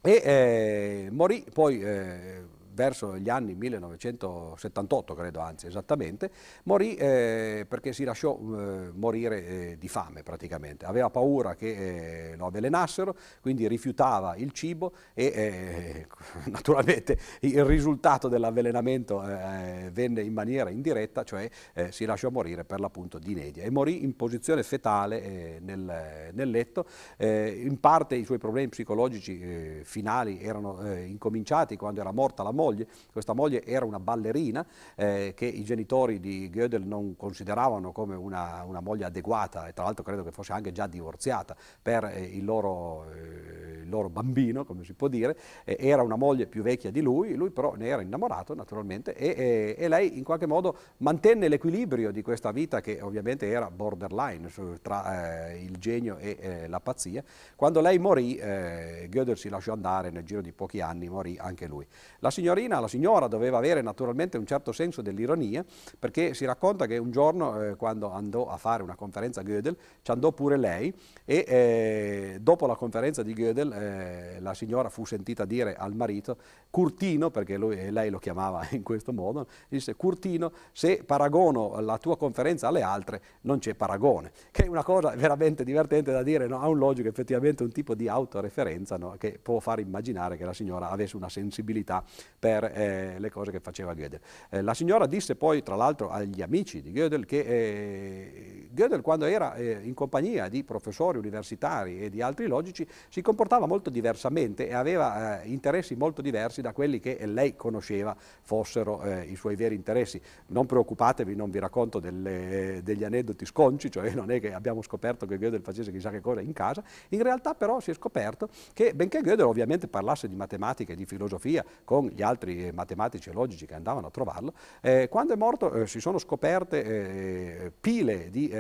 E 0.02 0.22
eh, 0.24 1.08
morì 1.10 1.44
poi 1.52 1.82
eh, 1.82 2.45
verso 2.76 3.18
gli 3.18 3.30
anni 3.30 3.56
1978, 3.56 5.16
credo 5.16 5.40
anzi 5.40 5.66
esattamente, 5.66 6.30
morì 6.64 6.96
eh, 6.96 7.66
perché 7.68 7.94
si 7.94 8.04
lasciò 8.04 8.38
eh, 8.38 8.92
morire 8.94 9.46
eh, 9.46 9.78
di 9.80 9.88
fame 9.88 10.22
praticamente. 10.22 10.86
Aveva 10.86 11.10
paura 11.10 11.56
che 11.56 12.32
eh, 12.32 12.36
lo 12.36 12.48
avvelenassero, 12.48 13.16
quindi 13.42 13.68
rifiutava 13.68 14.36
il 14.36 14.52
cibo 14.52 14.94
e 15.14 15.26
eh, 15.26 16.08
naturalmente 16.52 17.18
il 17.42 17.64
risultato 17.64 18.28
dell'avvelenamento 18.28 19.24
eh, 19.24 19.90
venne 19.92 20.22
in 20.22 20.34
maniera 20.34 20.70
indiretta, 20.70 21.24
cioè 21.24 21.50
si 21.90 22.06
lasciò 22.06 22.30
morire 22.30 22.66
per 22.66 22.82
l'appunto 22.82 23.18
di 23.18 23.32
inedia 23.32 23.64
e 23.64 23.70
morì 23.70 24.04
in 24.04 24.16
posizione 24.16 24.64
fetale 24.64 25.60
nel, 25.62 26.32
nel, 26.34 26.50
letto. 26.50 26.86
in 27.18 27.78
parte 27.80 28.16
i 28.16 28.26
suoi 28.26 28.38
problemi 28.38 28.68
psicologici 28.68 29.82
finali 29.84 30.42
erano 30.42 30.94
incominciati 30.96 31.78
quando 31.78 32.02
era 32.02 32.12
morta 32.12 32.44
la 32.44 32.52
moglie, 32.66 32.88
questa 33.12 33.34
moglie 33.34 33.64
era 33.64 33.86
una 33.86 34.00
ballerina 34.00 34.66
eh, 34.96 35.34
che 35.36 35.46
i 35.46 35.64
genitori 35.64 36.20
di 36.20 36.50
Gödel 36.50 36.84
non 36.84 37.16
consideravano 37.16 37.92
come 37.92 38.16
una, 38.16 38.64
una, 38.64 38.80
moglie 38.80 39.06
adeguata 39.06 39.68
e 39.68 39.74
tra 39.74 39.84
l'altro 39.84 40.04
credo 40.04 40.24
che 40.24 40.32
fosse 40.32 40.54
anche 40.54 40.72
già 40.72 40.88
divorziata 40.88 41.56
per 41.82 42.06
eh, 42.06 42.22
il, 42.22 42.44
loro, 42.44 43.06
eh, 43.12 43.82
il, 43.84 43.90
loro, 43.90 44.10
bambino, 44.10 44.66
come 44.66 44.84
si 44.84 44.94
può 44.94 45.08
dire, 45.08 45.38
era 45.64 46.02
una 46.02 46.16
moglie 46.16 46.48
più 46.48 46.62
vecchia 46.62 46.92
di 46.92 47.02
lui, 47.02 47.36
lui 47.36 47.52
però 47.52 47.76
ne 47.76 47.88
era 47.88 48.02
innamorato 48.02 48.54
naturalmente 48.54 49.16
e, 49.16 49.76
e 49.78 49.88
lei 49.88 50.18
in 50.18 50.24
qualche 50.24 50.46
modo 50.46 50.76
mantenne 50.98 51.48
l'equilibrio 51.48 52.12
di 52.12 52.22
questa 52.22 52.52
vita 52.52 52.82
che 52.82 53.00
ovviamente 53.02 53.48
era 53.48 53.70
borderline 53.70 54.50
tra 54.82 55.50
eh, 55.50 55.64
il 55.64 55.78
genio 55.78 56.18
e 56.18 56.38
eh, 56.40 56.68
la 56.68 56.80
pazzia. 56.80 57.24
Quando 57.56 57.82
lei 57.82 58.00
morì, 58.00 58.38
eh, 58.38 59.08
Gödel 59.10 59.38
si 59.38 59.50
lasciò 59.50 59.74
andare 59.74 60.10
nel 60.10 60.24
giro 60.24 60.42
di 60.42 60.52
pochi 60.52 60.82
anni, 60.82 61.10
morì 61.10 61.38
anche 61.40 61.68
lui. 61.68 61.86
La 62.20 62.32
signorina, 62.56 62.80
la 62.80 62.88
signora 62.88 63.28
doveva 63.28 63.58
avere 63.58 63.82
naturalmente 63.82 64.38
un 64.38 64.46
certo 64.46 64.72
senso 64.72 65.02
dell'ironia 65.02 65.64
perché 66.00 66.34
si 66.34 66.46
racconta 66.46 66.86
che 66.86 66.98
un 66.98 67.12
giorno 67.12 67.62
eh, 67.62 67.76
quando 67.76 68.12
andò 68.12 68.48
a 68.48 68.58
fare 68.58 68.82
una 68.82 68.96
conferenza 68.96 69.42
a 69.42 69.44
Gödel 69.44 69.76
ci 70.02 70.12
andò 70.12 70.32
pure 70.32 70.58
lei 70.58 70.94
e 71.26 71.46
eh, 71.48 72.38
dopo 72.40 72.66
la 72.66 72.76
conferenza 72.76 73.24
di 73.24 73.34
Gödel 73.34 73.72
eh, 73.74 74.40
la 74.40 74.54
signora 74.54 74.90
fu 74.90 75.06
sentita 75.06 75.44
dire 75.44 75.76
al 75.76 75.94
marito 75.94 76.38
Curtino, 76.70 77.30
perché 77.30 77.58
lui, 77.58 77.92
lei 77.92 78.10
lo 78.10 78.20
chiamava 78.20 78.66
in 78.72 78.84
questo 78.84 79.12
modo, 79.12 79.48
disse 79.68 79.96
Curtino 79.96 80.52
se 80.72 81.04
paragono 81.06 81.80
la 81.82 81.98
tua 81.98 82.18
conferenza 82.18 82.68
alle 82.70 82.82
altre 82.82 83.22
non 83.42 83.60
c'è 83.60 83.76
paragone, 83.76 84.32
che 84.52 84.66
è 84.66 84.68
una 84.68 84.84
cosa 84.84 85.10
veramente 85.16 85.64
divertente 85.64 86.12
da 86.12 86.24
dire, 86.24 86.48
no? 86.48 86.60
ha 86.60 86.68
un 86.68 86.78
logico 86.78 87.10
effettivamente 87.10 87.64
un 87.64 87.72
tipo 87.72 87.96
di 87.96 88.08
autoreferenza 88.08 88.98
no? 88.98 89.16
che 89.18 89.40
può 89.42 89.60
far 89.60 89.80
immaginare 89.80 90.38
che 90.38 90.46
la 90.46 90.54
signora 90.54 90.90
avesse 90.90 91.18
una 91.18 91.30
sensibilità 91.30 92.04
per 92.46 92.64
eh, 92.76 93.16
le 93.18 93.32
cose 93.32 93.50
che 93.50 93.60
faceva 93.60 93.96
Gödel. 93.96 94.20
Eh, 94.52 94.62
la 94.62 94.76
signora 94.76 95.08
disse 95.08 95.36
poi, 95.36 95.64
tra 95.64 95.76
l'altro, 95.76 96.12
agli 96.12 96.44
amici 96.44 96.84
di 96.84 96.92
Gödel 96.92 97.26
che 97.26 97.40
eh, 97.40 98.68
Gödel, 98.72 99.02
quando 99.02 99.26
era 99.26 99.56
eh, 99.56 99.80
in 99.82 99.96
compagnia 99.96 100.48
di 100.48 100.64
professori 100.64 101.18
universitari 101.18 102.02
e 102.02 102.12
di 102.12 102.22
altri 102.22 102.46
logici, 102.46 102.88
si 103.10 103.24
comportava 103.24 103.66
molto 103.66 103.90
diversamente 103.90 104.68
e 104.68 104.76
aveva 104.76 105.42
eh, 105.42 105.48
interessi 105.48 105.96
molto 105.96 106.22
diversi 106.22 106.62
da 106.62 106.72
quelli 106.72 107.00
che 107.00 107.26
lei 107.26 107.56
conosceva 107.56 108.16
fossero 108.16 109.02
eh, 109.02 109.24
i 109.24 109.36
suoi 109.36 109.56
veri 109.56 109.74
interessi. 109.74 110.22
Non 110.48 110.68
preoccupatevi, 110.68 111.36
non 111.36 111.50
vi 111.50 111.58
racconto 111.58 112.00
delle, 112.00 112.82
degli 112.84 113.04
aneddoti 113.04 113.44
sconci, 113.48 113.90
cioè 113.90 114.12
non 114.12 114.30
è 114.30 114.40
che 114.40 114.54
abbiamo 114.54 114.84
scoperto 114.84 115.26
che 115.26 115.40
Gödel 115.40 115.64
facesse 115.64 115.92
chissà 115.92 116.12
che 116.12 116.22
cosa 116.22 116.42
in 116.42 116.54
casa, 116.54 116.84
in 117.10 117.24
realtà 117.24 117.56
però 117.56 117.80
si 117.80 117.90
è 117.90 117.96
scoperto 117.96 118.50
che 118.74 118.94
benché 118.94 119.22
Gödel 119.22 119.48
ovviamente 119.48 119.88
parlasse 119.88 120.28
di 120.28 120.36
matematica 120.36 120.94
e 120.94 120.96
di 120.96 121.06
filosofia 121.08 121.66
con 121.84 122.06
gli 122.06 122.22
altri 122.22 122.34
matematici 122.74 123.30
e 123.30 123.34
logici 123.34 123.66
che 123.66 123.74
andavano 123.74 124.08
a 124.08 124.12
trovarlo, 124.12 124.54
eh, 124.82 125.08
quando 125.10 125.34
è 125.34 125.38
morto 125.38 125.74
eh, 125.74 125.88
si 125.88 126.00
sono 126.00 126.18
scoperte 126.18 126.84
eh, 126.84 127.72
pile 127.80 128.30
di 128.30 128.52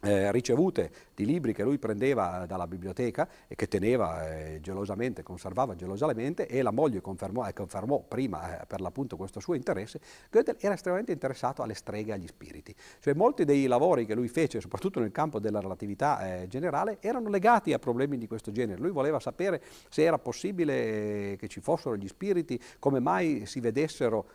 eh, 0.00 0.32
ricevute 0.32 0.90
di 1.14 1.26
libri 1.26 1.52
che 1.52 1.62
lui 1.62 1.78
prendeva 1.78 2.46
dalla 2.46 2.66
biblioteca 2.66 3.28
e 3.46 3.54
che 3.54 3.68
teneva 3.68 4.28
eh, 4.28 4.60
gelosamente, 4.60 5.22
conservava 5.22 5.74
gelosamente 5.74 6.46
e 6.46 6.62
la 6.62 6.70
moglie 6.70 7.00
confermò, 7.00 7.46
eh, 7.46 7.52
confermò 7.52 8.00
prima 8.00 8.62
eh, 8.62 8.66
per 8.66 8.80
l'appunto 8.80 9.16
questo 9.16 9.40
suo 9.40 9.54
interesse, 9.54 10.00
Gödel 10.30 10.56
era 10.58 10.74
estremamente 10.74 11.12
interessato 11.12 11.62
alle 11.62 11.74
streghe 11.74 12.10
e 12.10 12.14
agli 12.14 12.26
spiriti. 12.26 12.74
Cioè 13.00 13.14
molti 13.14 13.44
dei 13.44 13.66
lavori 13.66 14.06
che 14.06 14.14
lui 14.14 14.28
fece, 14.28 14.60
soprattutto 14.60 15.00
nel 15.00 15.12
campo 15.12 15.38
della 15.38 15.60
relatività 15.60 16.40
eh, 16.40 16.48
generale, 16.48 16.98
erano 17.00 17.28
legati 17.28 17.72
a 17.72 17.78
problemi 17.78 18.16
di 18.16 18.26
questo 18.26 18.50
genere. 18.52 18.80
Lui 18.80 18.90
voleva 18.90 19.20
sapere 19.20 19.62
se 19.88 20.02
era 20.02 20.18
possibile 20.18 21.32
eh, 21.32 21.36
che 21.36 21.48
ci 21.48 21.60
fossero 21.60 21.96
gli 21.96 22.08
spiriti, 22.08 22.60
come 22.78 23.00
mai 23.00 23.44
si 23.46 23.60
vedessero 23.60 24.26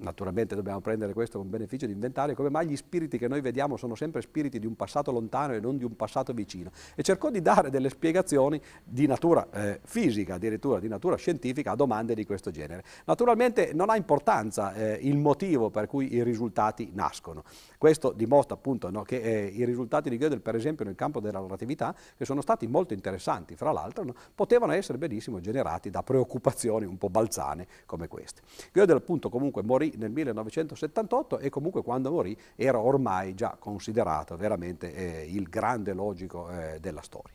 naturalmente 0.00 0.54
dobbiamo 0.54 0.80
prendere 0.80 1.12
questo 1.12 1.38
con 1.38 1.48
beneficio 1.48 1.86
di 1.86 1.92
inventario, 1.92 2.34
come 2.34 2.50
mai 2.50 2.66
gli 2.66 2.76
spiriti 2.76 3.18
che 3.18 3.28
noi 3.28 3.40
vediamo 3.40 3.76
sono 3.76 3.94
sempre 3.94 4.20
spiriti 4.20 4.58
di 4.58 4.66
un 4.66 4.76
passato 4.76 5.10
lontano 5.10 5.54
e 5.54 5.60
non 5.60 5.76
di 5.76 5.84
un 5.84 5.96
passato 5.96 6.32
vicino. 6.32 6.70
E 6.94 7.02
cercò 7.02 7.30
di 7.30 7.40
dare 7.40 7.70
delle 7.70 7.88
spiegazioni 7.88 8.60
di 8.84 9.06
natura 9.06 9.48
eh, 9.52 9.80
fisica, 9.84 10.34
addirittura 10.34 10.80
di 10.80 10.88
natura 10.88 11.16
scientifica, 11.16 11.72
a 11.72 11.76
domande 11.76 12.14
di 12.14 12.24
questo 12.24 12.50
genere. 12.50 12.84
Naturalmente 13.04 13.72
non 13.72 13.90
ha 13.90 13.96
importanza 13.96 14.74
eh, 14.74 14.98
il 15.02 15.16
motivo 15.16 15.70
per 15.70 15.86
cui 15.86 16.14
i 16.14 16.22
risultati 16.22 16.90
nascono. 16.92 17.44
Questo 17.80 18.12
dimostra 18.12 18.56
appunto 18.56 18.90
no, 18.90 19.04
che 19.04 19.16
eh, 19.22 19.46
i 19.46 19.64
risultati 19.64 20.10
di 20.10 20.18
Gödel, 20.18 20.42
per 20.42 20.54
esempio 20.54 20.84
nel 20.84 20.94
campo 20.94 21.18
della 21.18 21.40
relatività, 21.40 21.96
che 22.14 22.26
sono 22.26 22.42
stati 22.42 22.66
molto 22.66 22.92
interessanti, 22.92 23.56
fra 23.56 23.72
l'altro, 23.72 24.04
no, 24.04 24.14
potevano 24.34 24.72
essere 24.72 24.98
benissimo 24.98 25.40
generati 25.40 25.88
da 25.88 26.02
preoccupazioni 26.02 26.84
un 26.84 26.98
po' 26.98 27.08
balzane 27.08 27.66
come 27.86 28.06
queste. 28.06 28.42
Gödel 28.74 28.96
appunto 28.96 29.30
comunque 29.30 29.62
morì 29.62 29.94
nel 29.96 30.10
1978 30.10 31.38
e 31.38 31.48
comunque 31.48 31.82
quando 31.82 32.10
morì 32.10 32.36
era 32.54 32.78
ormai 32.78 33.32
già 33.32 33.56
considerato 33.58 34.36
veramente 34.36 34.94
eh, 34.94 35.26
il 35.30 35.44
grande 35.44 35.94
logico 35.94 36.50
eh, 36.50 36.80
della 36.80 37.00
storia. 37.00 37.32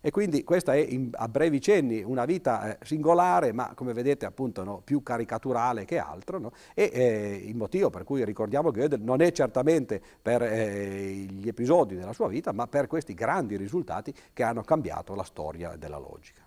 E 0.00 0.10
quindi 0.10 0.44
questa 0.44 0.74
è 0.74 0.78
in, 0.78 1.10
a 1.12 1.28
brevi 1.28 1.60
cenni 1.60 2.02
una 2.02 2.24
vita 2.24 2.76
eh, 2.76 2.84
singolare, 2.84 3.52
ma 3.52 3.72
come 3.74 3.92
vedete 3.92 4.26
appunto 4.26 4.64
no, 4.64 4.80
più 4.84 5.02
caricaturale 5.02 5.84
che 5.84 5.98
altro. 5.98 6.38
No? 6.38 6.52
E 6.74 6.90
eh, 6.92 7.42
il 7.44 7.56
motivo 7.56 7.90
per 7.90 8.04
cui 8.04 8.24
ricordiamo 8.24 8.70
Gödel 8.70 9.00
non 9.00 9.20
è 9.20 9.32
certamente 9.32 10.00
per 10.20 10.42
eh, 10.42 11.26
gli 11.28 11.48
episodi 11.48 11.96
della 11.96 12.12
sua 12.12 12.28
vita, 12.28 12.52
ma 12.52 12.66
per 12.66 12.86
questi 12.86 13.14
grandi 13.14 13.56
risultati 13.56 14.14
che 14.32 14.42
hanno 14.42 14.62
cambiato 14.62 15.14
la 15.14 15.24
storia 15.24 15.76
della 15.76 15.98
logica. 15.98 16.46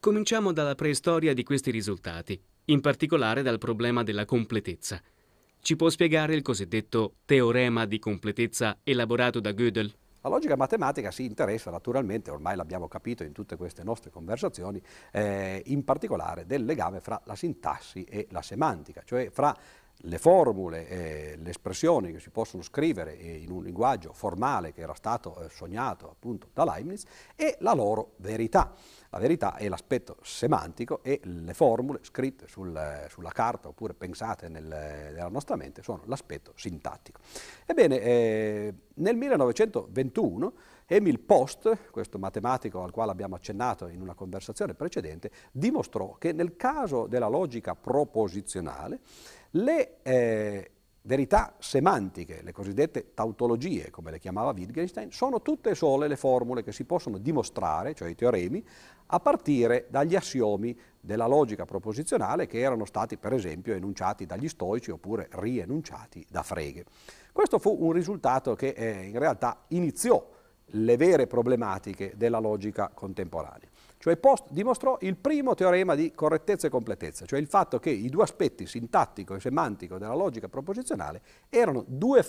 Cominciamo 0.00 0.52
dalla 0.52 0.74
preistoria 0.74 1.34
di 1.34 1.42
questi 1.42 1.70
risultati 1.70 2.40
in 2.66 2.80
particolare 2.80 3.42
dal 3.42 3.58
problema 3.58 4.02
della 4.02 4.24
completezza. 4.24 5.00
Ci 5.60 5.76
può 5.76 5.88
spiegare 5.88 6.34
il 6.34 6.42
cosiddetto 6.42 7.16
teorema 7.24 7.84
di 7.84 7.98
completezza 7.98 8.78
elaborato 8.84 9.40
da 9.40 9.50
Gödel? 9.50 9.92
La 10.28 10.34
logica 10.34 10.56
matematica 10.56 11.10
si 11.10 11.24
interessa 11.24 11.70
naturalmente, 11.70 12.30
ormai 12.30 12.54
l'abbiamo 12.54 12.86
capito 12.86 13.24
in 13.24 13.32
tutte 13.32 13.56
queste 13.56 13.82
nostre 13.82 14.10
conversazioni, 14.10 14.78
eh, 15.10 15.62
in 15.66 15.84
particolare 15.84 16.44
del 16.44 16.66
legame 16.66 17.00
fra 17.00 17.18
la 17.24 17.34
sintassi 17.34 18.04
e 18.04 18.26
la 18.30 18.42
semantica, 18.42 19.00
cioè 19.06 19.30
fra 19.30 19.56
le 20.02 20.18
formule 20.18 20.86
e 20.86 21.36
le 21.38 21.48
espressioni 21.48 22.12
che 22.12 22.20
si 22.20 22.28
possono 22.28 22.62
scrivere 22.62 23.14
in 23.14 23.50
un 23.50 23.62
linguaggio 23.62 24.12
formale 24.12 24.74
che 24.74 24.82
era 24.82 24.92
stato 24.92 25.40
eh, 25.40 25.48
sognato 25.48 26.10
appunto 26.10 26.50
da 26.52 26.64
Leibniz 26.64 27.04
e 27.34 27.56
la 27.60 27.72
loro 27.72 28.12
verità. 28.16 28.74
La 29.10 29.18
verità 29.18 29.56
è 29.56 29.68
l'aspetto 29.68 30.18
semantico 30.22 31.00
e 31.02 31.20
le 31.22 31.54
formule 31.54 32.00
scritte 32.02 32.46
sul, 32.46 33.06
sulla 33.08 33.30
carta 33.30 33.68
oppure 33.68 33.94
pensate 33.94 34.48
nel, 34.48 34.64
nella 34.64 35.28
nostra 35.28 35.56
mente 35.56 35.82
sono 35.82 36.02
l'aspetto 36.06 36.52
sintattico. 36.54 37.20
Ebbene, 37.64 38.00
eh, 38.00 38.74
nel 38.94 39.16
1921 39.16 40.52
Emil 40.86 41.20
Post, 41.20 41.90
questo 41.90 42.18
matematico 42.18 42.82
al 42.82 42.90
quale 42.90 43.10
abbiamo 43.10 43.34
accennato 43.34 43.88
in 43.88 44.00
una 44.00 44.14
conversazione 44.14 44.74
precedente, 44.74 45.30
dimostrò 45.52 46.16
che 46.18 46.32
nel 46.32 46.56
caso 46.56 47.06
della 47.06 47.28
logica 47.28 47.74
proposizionale 47.74 49.00
le 49.52 50.02
eh, 50.02 50.70
verità 51.08 51.54
semantiche, 51.58 52.42
le 52.42 52.52
cosiddette 52.52 53.14
tautologie, 53.14 53.88
come 53.90 54.10
le 54.10 54.18
chiamava 54.18 54.52
Wittgenstein, 54.52 55.10
sono 55.10 55.40
tutte 55.40 55.74
sole 55.74 56.06
le 56.06 56.16
formule 56.16 56.62
che 56.62 56.70
si 56.70 56.84
possono 56.84 57.16
dimostrare, 57.16 57.94
cioè 57.94 58.10
i 58.10 58.14
teoremi, 58.14 58.62
a 59.06 59.18
partire 59.18 59.86
dagli 59.88 60.14
assiomi 60.14 60.78
della 61.00 61.26
logica 61.26 61.64
proposizionale 61.64 62.46
che 62.46 62.58
erano 62.58 62.84
stati 62.84 63.16
per 63.16 63.32
esempio 63.32 63.72
enunciati 63.72 64.26
dagli 64.26 64.48
stoici 64.48 64.90
oppure 64.90 65.28
rienunciati 65.32 66.26
da 66.28 66.42
Frege. 66.42 66.84
Questo 67.32 67.58
fu 67.58 67.74
un 67.80 67.92
risultato 67.92 68.54
che 68.54 68.68
eh, 68.76 69.04
in 69.06 69.18
realtà 69.18 69.64
iniziò 69.68 70.36
le 70.72 70.96
vere 70.98 71.26
problematiche 71.26 72.12
della 72.16 72.38
logica 72.38 72.90
contemporanea. 72.92 73.68
Cioè 73.98 74.16
Post 74.16 74.46
dimostrò 74.50 74.96
il 75.00 75.16
primo 75.16 75.54
teorema 75.54 75.94
di 75.94 76.12
correttezza 76.12 76.68
e 76.68 76.70
completezza, 76.70 77.26
cioè 77.26 77.38
il 77.38 77.48
fatto 77.48 77.78
che 77.78 77.90
i 77.90 78.08
due 78.08 78.22
aspetti, 78.22 78.66
sintattico 78.66 79.34
e 79.34 79.40
semantico, 79.40 79.98
della 79.98 80.14
logica 80.14 80.48
proposizionale 80.48 81.20
erano 81.50 81.84
due 81.86 82.22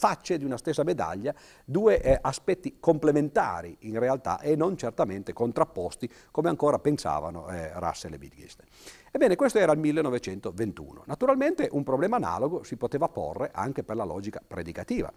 facce 0.00 0.38
di 0.38 0.46
una 0.46 0.56
stessa 0.56 0.82
medaglia, 0.82 1.34
due 1.62 2.00
eh, 2.00 2.18
aspetti 2.22 2.78
complementari 2.80 3.76
in 3.80 3.98
realtà 3.98 4.40
e 4.40 4.56
non 4.56 4.78
certamente 4.78 5.34
contrapposti 5.34 6.10
come 6.30 6.48
ancora 6.48 6.78
pensavano 6.78 7.48
eh, 7.50 7.70
Russell 7.78 8.14
e 8.14 8.18
Wittgenstein. 8.18 8.66
Ebbene, 9.10 9.36
questo 9.36 9.58
era 9.58 9.72
il 9.72 9.78
1921. 9.78 11.02
Naturalmente 11.04 11.68
un 11.72 11.82
problema 11.82 12.16
analogo 12.16 12.62
si 12.62 12.78
poteva 12.78 13.08
porre 13.08 13.50
anche 13.52 13.82
per 13.84 13.96
la 13.96 14.04
logica 14.04 14.40
predicativa. 14.44 15.12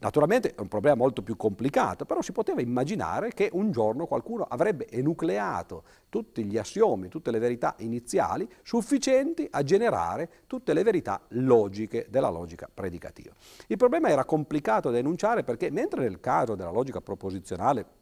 Naturalmente 0.00 0.54
è 0.54 0.60
un 0.60 0.68
problema 0.68 0.94
molto 0.94 1.22
più 1.22 1.36
complicato, 1.36 2.04
però 2.04 2.22
si 2.22 2.30
poteva 2.30 2.60
immaginare 2.60 3.32
che 3.32 3.50
un 3.52 3.72
giorno 3.72 4.06
qualcuno 4.06 4.44
avrebbe 4.48 4.88
enucleato 4.88 5.82
tutti 6.08 6.44
gli 6.44 6.56
assiomi, 6.56 7.08
tutte 7.08 7.32
le 7.32 7.40
verità 7.40 7.74
iniziali 7.78 8.48
sufficienti 8.62 9.48
a 9.50 9.64
generare 9.64 10.44
tutte 10.46 10.72
le 10.72 10.84
verità 10.84 11.20
logiche 11.30 12.06
della 12.10 12.28
logica 12.28 12.68
predicativa. 12.72 13.32
Il 13.66 13.76
problema 13.76 14.08
era 14.08 14.24
complicato 14.24 14.92
da 14.92 14.98
enunciare 14.98 15.42
perché 15.42 15.68
mentre 15.70 16.02
nel 16.02 16.20
caso 16.20 16.54
della 16.54 16.70
logica 16.70 17.00
proposizionale 17.00 17.97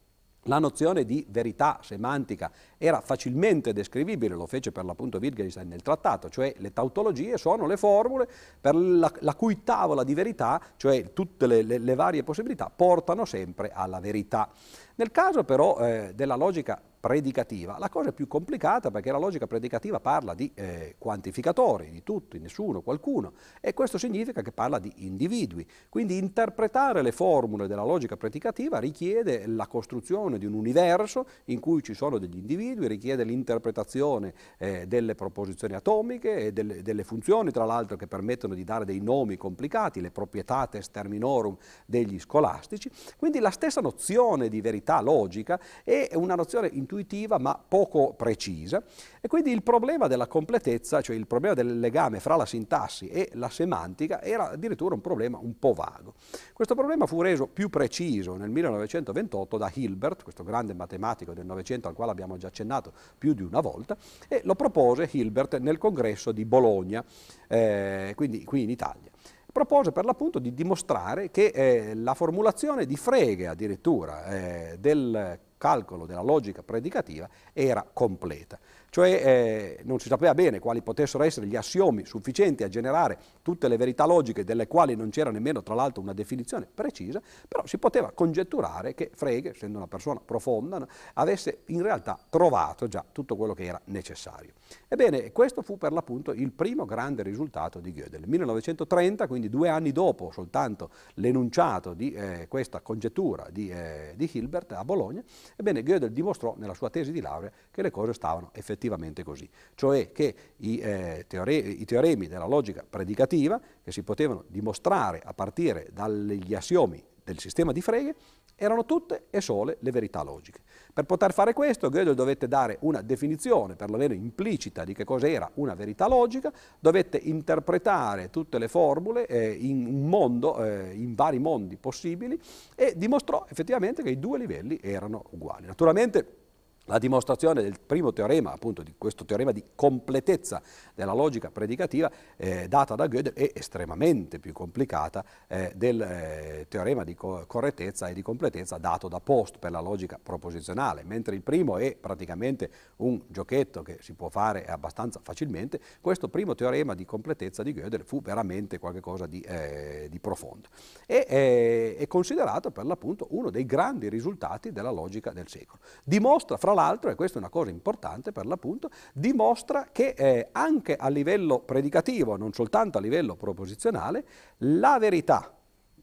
la 0.47 0.59
nozione 0.59 1.05
di 1.05 1.25
verità 1.29 1.79
semantica 1.83 2.51
era 2.79 3.01
facilmente 3.01 3.73
descrivibile, 3.73 4.35
lo 4.35 4.47
fece 4.47 4.73
per 4.73 4.85
l'appunto 4.85 5.19
Wittgenstein 5.19 5.69
nel 5.69 5.83
trattato, 5.83 6.29
cioè 6.29 6.55
le 6.59 6.73
tautologie 6.73 7.37
sono 7.37 7.67
le 7.67 7.77
formule 7.77 8.29
per 8.61 8.75
la, 8.75 9.13
la 9.21 9.35
cui 9.35 9.63
tavola 9.63 10.03
di 10.03 10.15
verità, 10.15 10.61
cioè 10.77 11.13
tutte 11.13 11.47
le, 11.47 11.63
le, 11.63 11.79
le 11.79 11.95
varie 11.95 12.23
possibilità, 12.23 12.71
portano 12.75 13.25
sempre 13.25 13.71
alla 13.73 14.01
verità. 14.01 14.49
Nel 14.97 15.11
caso 15.11 15.45
però 15.45 15.79
eh, 15.79 16.13
della 16.15 16.37
logica 16.37 16.81
predicativa, 16.99 17.79
la 17.79 17.89
cosa 17.89 18.09
è 18.09 18.13
più 18.13 18.27
complicata 18.27 18.91
perché 18.91 19.13
la 19.13 19.19
logica 19.19 19.47
predicativa 19.47 20.01
parla 20.01 20.35
di 20.35 20.51
eh, 20.55 20.97
quantificatori, 20.99 21.91
di 21.91 22.03
tutti, 22.03 22.39
nessuno, 22.39 22.81
qualcuno, 22.81 23.35
e 23.61 23.75
questo 23.75 23.99
significa 23.99 24.43
che 24.43 24.53
parla 24.53 24.79
di 24.79 24.93
individui. 24.97 25.67
Quindi 25.89 26.17
interpretare 26.19 27.03
le 27.03 27.13
formule 27.13 27.67
della 27.67 27.85
logica 27.85 28.17
predicativa 28.17 28.79
richiede 28.79 29.47
la 29.47 29.67
costruzione 29.67 30.39
di 30.39 30.47
un 30.47 30.55
universo 30.55 31.27
in 31.47 31.61
cui 31.61 31.83
ci 31.83 31.95
sono 31.95 32.19
degli 32.19 32.37
individui, 32.37 32.89
richiede 32.89 33.25
l'interpretazione 33.25 34.35
eh, 34.59 34.87
delle 34.87 35.15
proposizioni 35.15 35.75
atomiche 35.75 36.37
e 36.37 36.53
delle, 36.53 36.83
delle 36.83 37.05
funzioni, 37.05 37.51
tra 37.51 37.65
l'altro, 37.65 37.97
che 37.97 38.07
permettono 38.07 38.55
di 38.55 38.65
dare 38.65 38.85
dei 38.85 39.01
nomi 39.01 39.37
complicati, 39.37 40.01
le 40.01 40.11
proprietates 40.11 40.91
terminorum 40.91 41.57
degli 41.85 42.19
scolastici. 42.19 42.91
Quindi 43.17 43.39
la 43.39 43.51
stessa 43.51 43.81
nozione 43.81 44.49
di 44.49 44.61
verità 44.61 45.01
logica 45.01 45.61
è 45.85 46.11
una 46.15 46.35
nozione 46.35 46.67
intuitiva 46.67 46.95
ma 47.39 47.61
poco 47.67 48.15
precisa 48.15 48.83
e 49.21 49.29
quindi 49.29 49.51
il 49.51 49.63
problema 49.63 50.07
della 50.07 50.27
completezza, 50.27 51.01
cioè 51.01 51.17
il 51.17 51.27
problema 51.27 51.55
del 51.55 51.79
legame 51.81 52.21
fra 52.21 52.37
la 52.37 52.47
sintassi 52.47 53.09
e 53.09 53.31
la 53.35 53.49
semantica 53.51 54.23
era 54.23 54.51
addirittura 54.51 54.95
un 54.95 55.01
problema 55.01 55.39
un 55.39 55.59
po' 55.59 55.73
vago. 55.73 56.15
Questo 56.53 56.75
problema 56.75 57.07
fu 57.07 57.21
reso 57.21 57.47
più 57.47 57.69
preciso 57.69 58.37
nel 58.37 58.51
1928 58.51 59.57
da 59.59 59.71
Hilbert, 59.73 60.23
questo 60.23 60.45
grande 60.45 60.75
matematico 60.75 61.35
del 61.35 61.45
Novecento 61.45 61.89
al 61.89 61.95
quale 61.95 62.13
abbiamo 62.13 62.37
già 62.37 62.49
accennato 62.49 62.93
più 63.19 63.35
di 63.35 63.43
una 63.43 63.61
volta, 63.61 63.97
e 64.29 64.41
lo 64.45 64.55
propose 64.55 65.09
Hilbert 65.11 65.59
nel 65.59 65.79
congresso 65.79 66.33
di 66.33 66.45
Bologna, 66.45 67.05
eh, 67.49 68.13
quindi 68.15 68.45
qui 68.45 68.63
in 68.63 68.71
Italia 68.71 69.11
propose 69.57 69.91
per 69.91 70.05
l'appunto 70.05 70.39
di 70.39 70.53
dimostrare 70.53 71.31
che 71.31 71.47
eh, 71.47 71.95
la 71.95 72.13
formulazione 72.13 72.85
di 72.85 72.95
Frege 72.95 73.47
addirittura 73.47 74.27
eh, 74.27 74.77
del 74.79 75.39
calcolo 75.59 76.07
della 76.07 76.23
logica 76.23 76.63
predicativa 76.63 77.29
era 77.53 77.87
completa 77.93 78.59
cioè 78.97 79.11
eh, 79.11 79.81
non 79.83 79.99
si 79.99 80.09
sapeva 80.09 80.33
bene 80.33 80.59
quali 80.59 80.81
potessero 80.81 81.23
essere 81.23 81.47
gli 81.47 81.55
assiomi 81.55 82.07
sufficienti 82.07 82.65
a 82.65 82.69
generare 82.69 83.19
tutte 83.43 83.69
le 83.69 83.77
verità 83.77 84.07
logiche 84.07 84.43
delle 84.43 84.67
quali 84.67 84.97
non 84.97 85.11
c'era 85.11 85.31
nemmeno 85.31 85.63
tra 85.63 85.75
l'altro 85.75 86.01
una 86.01 86.15
definizione 86.15 86.67
precisa, 86.73 87.21
però 87.47 87.67
si 87.67 87.77
poteva 87.77 88.13
congetturare 88.13 88.95
che 88.95 89.11
Frege, 89.15 89.51
essendo 89.51 89.77
una 89.77 89.87
persona 89.87 90.19
profonda, 90.25 90.89
avesse 91.13 91.65
in 91.67 91.83
realtà 91.83 92.19
trovato 92.31 92.89
già 92.89 93.05
tutto 93.13 93.37
quello 93.37 93.53
che 93.53 93.65
era 93.65 93.79
necessario. 93.85 94.55
Ebbene, 94.89 95.31
questo 95.31 95.61
fu 95.61 95.77
per 95.77 95.93
l'appunto 95.93 96.33
il 96.33 96.51
primo 96.53 96.87
grande 96.87 97.23
risultato 97.23 97.81
di 97.81 97.93
Gödel. 97.93 98.21
Nel 98.21 98.31
1930, 98.31 99.27
quindi 99.27 99.51
due 99.51 99.69
anni 99.69 99.93
dopo 99.93 100.31
soltanto 100.33 100.89
l'enunciato 101.17 101.93
di 101.93 102.13
eh, 102.13 102.49
questa 102.49 102.81
congettura 102.81 103.49
di, 103.51 103.69
eh, 103.69 104.15
di 104.17 104.27
Hilbert 104.33 104.73
a 104.73 104.85
Bologna, 104.87 105.23
ebbene 105.55 105.83
Gödel 105.83 106.13
dimostrò 106.13 106.55
nella 106.57 106.73
sua 106.73 106.89
tesi 106.89 107.13
di 107.13 107.21
laurea 107.21 107.53
che 107.71 107.83
le 107.83 107.91
cose 107.91 108.15
stavano 108.15 108.49
effettivamente 108.55 108.85
effettivamente 108.87 109.25
così, 109.25 109.49
cioè 109.75 110.13
che 110.13 110.35
i, 110.59 110.79
eh, 110.79 111.25
teore 111.27 111.57
i 111.57 111.85
teoremi 111.85 112.29
della 112.29 112.47
logica 112.47 112.85
predicativa, 112.89 113.61
che 113.83 113.93
si 113.93 114.03
potevano 114.03 114.45
dimostrare 114.49 115.21
a 115.25 115.35
partire 115.35 115.89
dagli 115.93 116.55
assiomi 116.55 117.03
del 117.25 117.39
sistema 117.39 117.73
di 117.73 117.81
Frege, 117.81 118.15
erano 118.59 118.87
tutte 118.87 119.25
e 119.29 119.41
sole 119.43 119.77
le 119.81 119.91
verità 119.91 120.23
logiche. 120.23 120.61
Per 120.95 121.05
poter 121.05 121.35
fare 121.35 121.53
questo 121.53 121.91
Gödel 121.91 122.15
dovette 122.15 122.49
dare 122.49 122.79
una 122.81 123.03
definizione, 123.03 123.75
perlomeno 123.75 124.15
implicita, 124.15 124.85
di 124.85 124.95
che 124.95 125.05
cosa 125.05 125.29
era 125.29 125.51
una 125.55 125.75
verità 125.75 126.09
logica, 126.09 126.51
dovette 126.79 127.19
interpretare 127.19 128.31
tutte 128.31 128.59
le 128.59 128.69
formule 128.69 129.27
eh, 129.27 129.51
in 129.51 129.85
un 129.87 130.09
mondo, 130.09 130.65
eh, 130.65 130.95
in 130.95 131.15
vari 131.15 131.39
mondi 131.39 131.77
possibili 131.77 132.41
e 132.75 132.95
dimostrò 132.97 133.45
effettivamente 133.51 134.03
che 134.03 134.11
i 134.11 134.19
due 134.19 134.39
livelli 134.39 134.79
erano 134.81 135.25
uguali. 135.31 135.67
Naturalmente 135.67 136.46
la 136.87 136.99
dimostrazione 136.99 137.63
del 137.63 137.79
primo 137.85 138.13
teorema, 138.13 138.53
appunto 138.53 138.83
di 138.83 138.95
questo 138.97 139.25
teorema 139.25 139.53
di 139.53 139.63
completezza 139.75 140.63
della 140.95 141.13
logica 141.13 141.51
predicativa 141.51 142.11
eh, 142.37 142.69
data 142.69 142.95
da 142.95 143.07
Gödel 143.07 143.35
è 143.35 143.51
estremamente 143.55 144.39
più 144.39 144.53
complicata 144.53 145.25
eh, 145.49 145.73
del 145.75 146.01
eh, 146.01 146.67
teorema 146.69 147.05
di 147.05 147.15
co 147.15 147.45
correttezza 147.47 148.09
e 148.09 148.15
di 148.15 148.23
completezza 148.23 148.79
dato 148.79 149.09
da 149.09 149.21
Post 149.21 149.59
per 149.59 149.71
la 149.71 149.81
logica 149.81 150.19
proposizionale, 150.23 151.03
mentre 151.05 151.35
il 151.35 151.43
primo 151.43 151.77
è 151.77 151.97
praticamente 151.97 152.71
un 152.97 153.21
giochetto 153.27 153.83
che 153.83 153.99
si 154.01 154.15
può 154.15 154.29
fare 154.29 154.65
abbastanza 154.67 155.21
facilmente, 155.23 155.81
questo 156.01 156.29
primo 156.29 156.55
teorema 156.55 156.95
di 156.95 157.05
completezza 157.05 157.63
di 157.63 157.73
Gödel 157.73 158.05
fu 158.05 158.23
veramente 158.23 158.79
qualcosa 158.79 159.27
di, 159.27 159.41
eh, 159.41 160.07
di 160.09 160.19
profondo 160.21 160.69
e 161.07 161.27
eh, 161.29 161.97
è 161.99 162.07
considerato 162.07 162.71
per 162.71 162.85
l'appunto 162.85 163.27
uno 163.31 163.51
dei 163.51 163.67
grandi 163.67 164.09
risultati 164.09 164.71
della 164.71 164.91
logica 164.91 165.33
del 165.33 165.49
secolo. 165.49 165.81
Dimostra 166.05 166.57
fra 166.57 166.75
l'altro, 166.77 167.11
e 167.11 167.17
questa 167.17 167.39
è 167.39 167.41
una 167.41 167.51
cosa 167.51 167.71
importante 167.71 168.31
per 168.31 168.47
l'appunto, 168.47 168.91
dimostra 169.13 169.89
che 169.91 170.15
eh, 170.17 170.49
anche 170.53 170.95
a 170.95 171.09
livello 171.09 171.59
predicativo, 171.59 172.37
non 172.37 172.53
soltanto 172.53 172.99
a 172.99 173.01
livello 173.01 173.35
proposizionale, 173.35 174.25
la 174.59 174.99
verità 174.99 175.53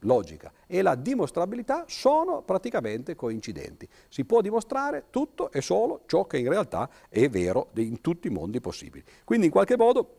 logica 0.04 0.52
e 0.68 0.82
la 0.82 0.96
dimostrabilità 0.96 1.86
sono 1.88 2.42
praticamente 2.42 3.16
coincidenti. 3.16 3.88
Si 4.10 4.26
può 4.26 4.42
dimostrare 4.42 5.06
tutto 5.10 5.52
e 5.52 5.62
solo 5.62 6.02
ciò 6.06 6.26
che 6.26 6.38
in 6.38 6.50
realtà 6.50 6.90
è 7.10 7.30
vero 7.30 7.70
in 7.76 8.02
tutti 8.02 8.28
i 8.28 8.32
mondi 8.32 8.60
possibili. 8.60 9.04
Quindi 9.24 9.46
in 9.48 9.52
qualche 9.52 9.78
modo 9.78 10.18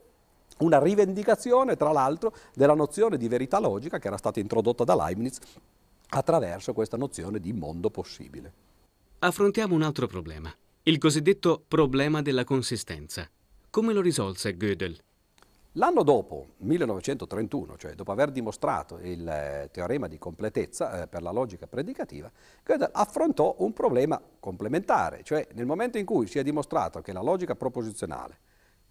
una 0.59 0.79
rivendicazione, 0.79 1.75
tra 1.75 1.91
l'altro, 1.91 2.33
della 2.53 2.75
nozione 2.75 3.17
di 3.17 3.27
verità 3.27 3.59
logica 3.59 3.99
che 3.99 4.07
era 4.07 4.17
stata 4.17 4.39
introdotta 4.39 4.83
da 4.83 4.95
Leibniz 4.95 5.39
attraverso 6.09 6.73
questa 6.73 6.97
nozione 6.97 7.39
di 7.39 7.51
mondo 7.51 7.89
possibile. 7.89 8.64
Affrontiamo 9.25 9.73
un 9.73 9.81
altro 9.81 10.05
problema, 10.05 10.53
il 10.83 10.99
cosiddetto 10.99 11.63
problema 11.67 12.21
della 12.21 12.43
consistenza. 12.43 13.27
Come 13.71 13.91
lo 13.91 13.99
risolse 13.99 14.55
Gödel? 14.55 14.95
L'anno 15.71 16.03
dopo, 16.03 16.49
1931, 16.57 17.75
cioè 17.75 17.95
dopo 17.95 18.11
aver 18.11 18.29
dimostrato 18.29 18.99
il 18.99 19.27
eh, 19.27 19.69
teorema 19.71 20.07
di 20.07 20.19
completezza 20.19 21.01
eh, 21.01 21.07
per 21.07 21.23
la 21.23 21.31
logica 21.31 21.65
predicativa, 21.65 22.31
Gödel 22.63 22.91
affrontò 22.93 23.55
un 23.57 23.73
problema 23.73 24.21
complementare, 24.39 25.23
cioè 25.23 25.47
nel 25.53 25.65
momento 25.65 25.97
in 25.97 26.05
cui 26.05 26.27
si 26.27 26.37
è 26.37 26.43
dimostrato 26.43 27.01
che 27.01 27.11
la 27.11 27.23
logica 27.23 27.55
proposizionale 27.55 28.37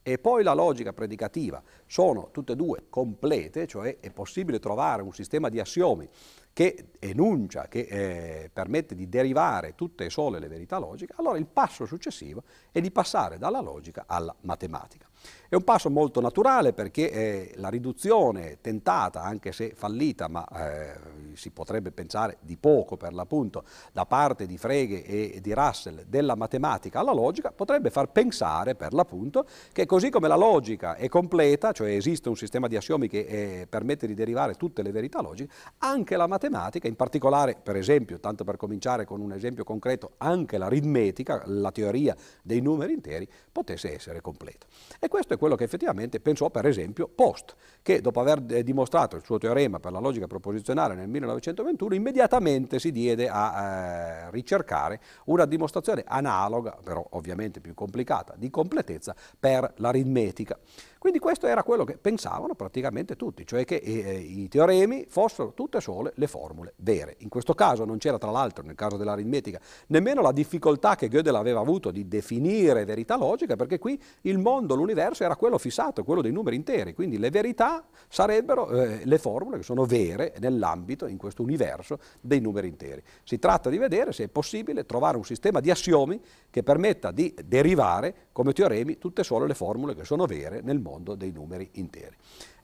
e 0.02 0.18
poi 0.18 0.42
la 0.42 0.52
logica 0.52 0.92
predicativa 0.92 1.62
sono 1.86 2.30
tutte 2.32 2.52
e 2.52 2.56
due 2.56 2.86
complete, 2.90 3.68
cioè 3.68 4.00
è 4.00 4.10
possibile 4.10 4.58
trovare 4.58 5.00
un 5.00 5.12
sistema 5.12 5.48
di 5.48 5.60
assiomi 5.60 6.08
che 6.54 6.86
enuncia, 7.00 7.66
che 7.68 7.80
eh, 7.80 8.50
permette 8.50 8.94
di 8.94 9.08
derivare 9.08 9.74
tutte 9.74 10.04
e 10.04 10.10
sole 10.10 10.38
le 10.38 10.46
verità 10.48 10.78
logiche, 10.78 11.12
allora 11.16 11.36
il 11.36 11.46
passo 11.46 11.84
successivo 11.84 12.44
è 12.70 12.80
di 12.80 12.92
passare 12.92 13.38
dalla 13.38 13.60
logica 13.60 14.04
alla 14.06 14.34
matematica. 14.42 15.06
È 15.48 15.54
un 15.54 15.64
passo 15.64 15.88
molto 15.88 16.20
naturale 16.20 16.72
perché 16.72 17.10
eh, 17.10 17.52
la 17.56 17.68
riduzione 17.68 18.58
tentata, 18.60 19.22
anche 19.22 19.52
se 19.52 19.72
fallita, 19.74 20.28
ma 20.28 20.46
eh, 20.46 20.96
si 21.34 21.50
potrebbe 21.50 21.92
pensare 21.92 22.36
di 22.40 22.56
poco 22.56 22.96
per 22.96 23.14
l'appunto, 23.14 23.64
da 23.92 24.04
parte 24.04 24.46
di 24.46 24.58
Frege 24.58 25.02
e 25.04 25.38
di 25.40 25.54
Russell 25.54 26.04
della 26.06 26.34
matematica 26.34 27.00
alla 27.00 27.12
logica, 27.12 27.52
potrebbe 27.52 27.88
far 27.88 28.10
pensare 28.10 28.74
per 28.74 28.92
l'appunto 28.92 29.46
che 29.72 29.86
così 29.86 30.10
come 30.10 30.28
la 30.28 30.36
logica 30.36 30.96
è 30.96 31.08
completa, 31.08 31.72
cioè 31.72 31.90
esiste 31.90 32.28
un 32.28 32.36
sistema 32.36 32.68
di 32.68 32.76
assiomi 32.76 33.08
che 33.08 33.20
eh, 33.20 33.66
permette 33.66 34.06
di 34.06 34.14
derivare 34.14 34.54
tutte 34.54 34.82
le 34.82 34.92
verità 34.92 35.22
logiche, 35.22 35.52
anche 35.78 36.16
la 36.16 36.26
matematica 36.26 36.43
matematica, 36.44 36.88
in 36.88 36.96
particolare, 36.96 37.56
per 37.60 37.76
esempio, 37.76 38.20
tanto 38.20 38.44
per 38.44 38.56
cominciare 38.56 39.04
con 39.04 39.20
un 39.20 39.32
esempio 39.32 39.64
concreto, 39.64 40.12
anche 40.18 40.58
l'aritmetica, 40.58 41.42
la 41.46 41.70
teoria 41.70 42.14
dei 42.42 42.60
numeri 42.60 42.92
interi, 42.92 43.28
potesse 43.50 43.94
essere 43.94 44.20
completa. 44.20 44.66
E 44.98 45.08
questo 45.08 45.34
è 45.34 45.38
quello 45.38 45.54
che 45.54 45.64
effettivamente 45.64 46.20
pensò, 46.20 46.50
per 46.50 46.66
esempio, 46.66 47.08
Post, 47.08 47.54
che 47.82 48.00
dopo 48.00 48.20
aver 48.20 48.42
eh, 48.48 48.62
dimostrato 48.62 49.16
il 49.16 49.24
suo 49.24 49.38
teorema 49.38 49.80
per 49.80 49.92
la 49.92 50.00
logica 50.00 50.26
proposizionale 50.26 50.94
nel 50.94 51.08
1921, 51.08 51.94
immediatamente 51.94 52.78
si 52.78 52.92
diede 52.92 53.28
a 53.28 54.26
eh, 54.26 54.30
ricercare 54.30 55.00
una 55.26 55.46
dimostrazione 55.46 56.04
analoga, 56.06 56.76
però 56.82 57.04
ovviamente 57.10 57.60
più 57.60 57.74
complicata, 57.74 58.34
di 58.36 58.50
completezza 58.50 59.14
per 59.38 59.72
l'aritmetica. 59.76 60.58
Quindi 61.04 61.20
questo 61.20 61.46
era 61.46 61.62
quello 61.62 61.84
che 61.84 61.98
pensavano 61.98 62.54
praticamente 62.54 63.14
tutti, 63.14 63.46
cioè 63.46 63.66
che 63.66 63.74
eh, 63.74 64.16
i 64.16 64.48
teoremi 64.48 65.04
fossero 65.06 65.52
tutte 65.52 65.78
sole 65.82 66.12
le 66.14 66.26
formule 66.26 66.72
vere. 66.76 67.16
In 67.18 67.28
questo 67.28 67.52
caso 67.52 67.84
non 67.84 67.98
c'era 67.98 68.16
tra 68.16 68.30
l'altro, 68.30 68.64
nel 68.64 68.74
caso 68.74 68.96
dell'aritmetica, 68.96 69.60
nemmeno 69.88 70.22
la 70.22 70.32
difficoltà 70.32 70.96
che 70.96 71.08
Gödel 71.08 71.34
aveva 71.34 71.60
avuto 71.60 71.90
di 71.90 72.08
definire 72.08 72.86
verità 72.86 73.18
logica, 73.18 73.54
perché 73.54 73.78
qui 73.78 74.00
il 74.22 74.38
mondo, 74.38 74.74
l'universo 74.74 75.24
era 75.24 75.36
quello 75.36 75.58
fissato, 75.58 76.04
quello 76.04 76.22
dei 76.22 76.32
numeri 76.32 76.56
interi, 76.56 76.94
quindi 76.94 77.18
le 77.18 77.28
verità 77.28 77.84
sarebbero 78.08 78.70
eh, 78.70 79.04
le 79.04 79.18
formule 79.18 79.58
che 79.58 79.62
sono 79.62 79.84
vere 79.84 80.32
nell'ambito, 80.38 81.06
in 81.06 81.18
questo 81.18 81.42
universo, 81.42 81.98
dei 82.22 82.40
numeri 82.40 82.68
interi. 82.68 83.02
Si 83.24 83.38
tratta 83.38 83.68
di 83.68 83.76
vedere 83.76 84.10
se 84.12 84.24
è 84.24 84.28
possibile 84.28 84.86
trovare 84.86 85.18
un 85.18 85.24
sistema 85.24 85.60
di 85.60 85.70
assiomi 85.70 86.18
che 86.48 86.62
permetta 86.62 87.10
di 87.10 87.34
derivare 87.44 88.28
come 88.32 88.54
teoremi 88.54 88.96
tutte 88.96 89.22
sole 89.22 89.46
le 89.46 89.54
formule 89.54 89.94
che 89.94 90.06
sono 90.06 90.24
vere 90.24 90.62
nel 90.62 90.80
mondo 90.80 90.92
mondo 90.94 91.16
dei 91.16 91.32
numeri 91.32 91.68
interi. 91.72 92.16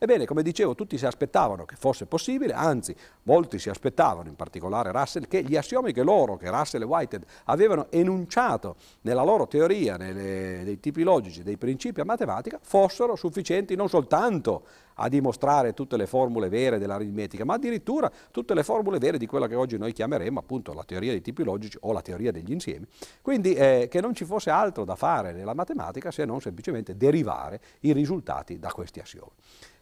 Ebbene, 0.02 0.24
come 0.24 0.42
dicevo, 0.42 0.74
tutti 0.74 0.96
si 0.96 1.04
aspettavano 1.04 1.66
che 1.66 1.76
fosse 1.76 2.06
possibile, 2.06 2.54
anzi, 2.54 2.96
molti 3.24 3.58
si 3.58 3.68
aspettavano, 3.68 4.30
in 4.30 4.34
particolare 4.34 4.92
Russell, 4.92 5.28
che 5.28 5.42
gli 5.42 5.56
assiomi 5.56 5.92
che 5.92 6.02
loro, 6.02 6.38
che 6.38 6.48
Russell 6.48 6.80
e 6.80 6.84
Whitehead, 6.86 7.22
avevano 7.44 7.88
enunciato 7.90 8.76
nella 9.02 9.22
loro 9.22 9.46
teoria, 9.46 9.98
nelle, 9.98 10.64
dei 10.64 10.80
tipi 10.80 11.02
logici, 11.02 11.42
dei 11.42 11.58
principi 11.58 12.00
a 12.00 12.06
matematica, 12.06 12.58
fossero 12.62 13.14
sufficienti 13.14 13.76
non 13.76 13.90
soltanto 13.90 14.64
a 14.94 15.08
dimostrare 15.10 15.74
tutte 15.74 15.98
le 15.98 16.06
formule 16.06 16.48
vere 16.48 16.78
dell'aritmetica, 16.78 17.44
ma 17.44 17.54
addirittura 17.54 18.10
tutte 18.30 18.54
le 18.54 18.62
formule 18.62 18.96
vere 18.96 19.18
di 19.18 19.26
quella 19.26 19.48
che 19.48 19.54
oggi 19.54 19.76
noi 19.76 19.92
chiameremo 19.92 20.38
appunto 20.38 20.72
la 20.72 20.84
teoria 20.84 21.10
dei 21.10 21.20
tipi 21.20 21.44
logici 21.44 21.76
o 21.82 21.92
la 21.92 22.00
teoria 22.00 22.32
degli 22.32 22.52
insiemi. 22.52 22.86
Quindi 23.20 23.52
eh, 23.52 23.86
che 23.90 24.00
non 24.00 24.14
ci 24.14 24.24
fosse 24.24 24.48
altro 24.48 24.86
da 24.86 24.96
fare 24.96 25.32
nella 25.32 25.52
matematica 25.52 26.10
se 26.10 26.24
non 26.24 26.40
semplicemente 26.40 26.96
derivare 26.96 27.60
i 27.80 27.92
risultati 27.92 28.58
da 28.58 28.70
questi 28.72 29.00
assiomi. 29.00 29.32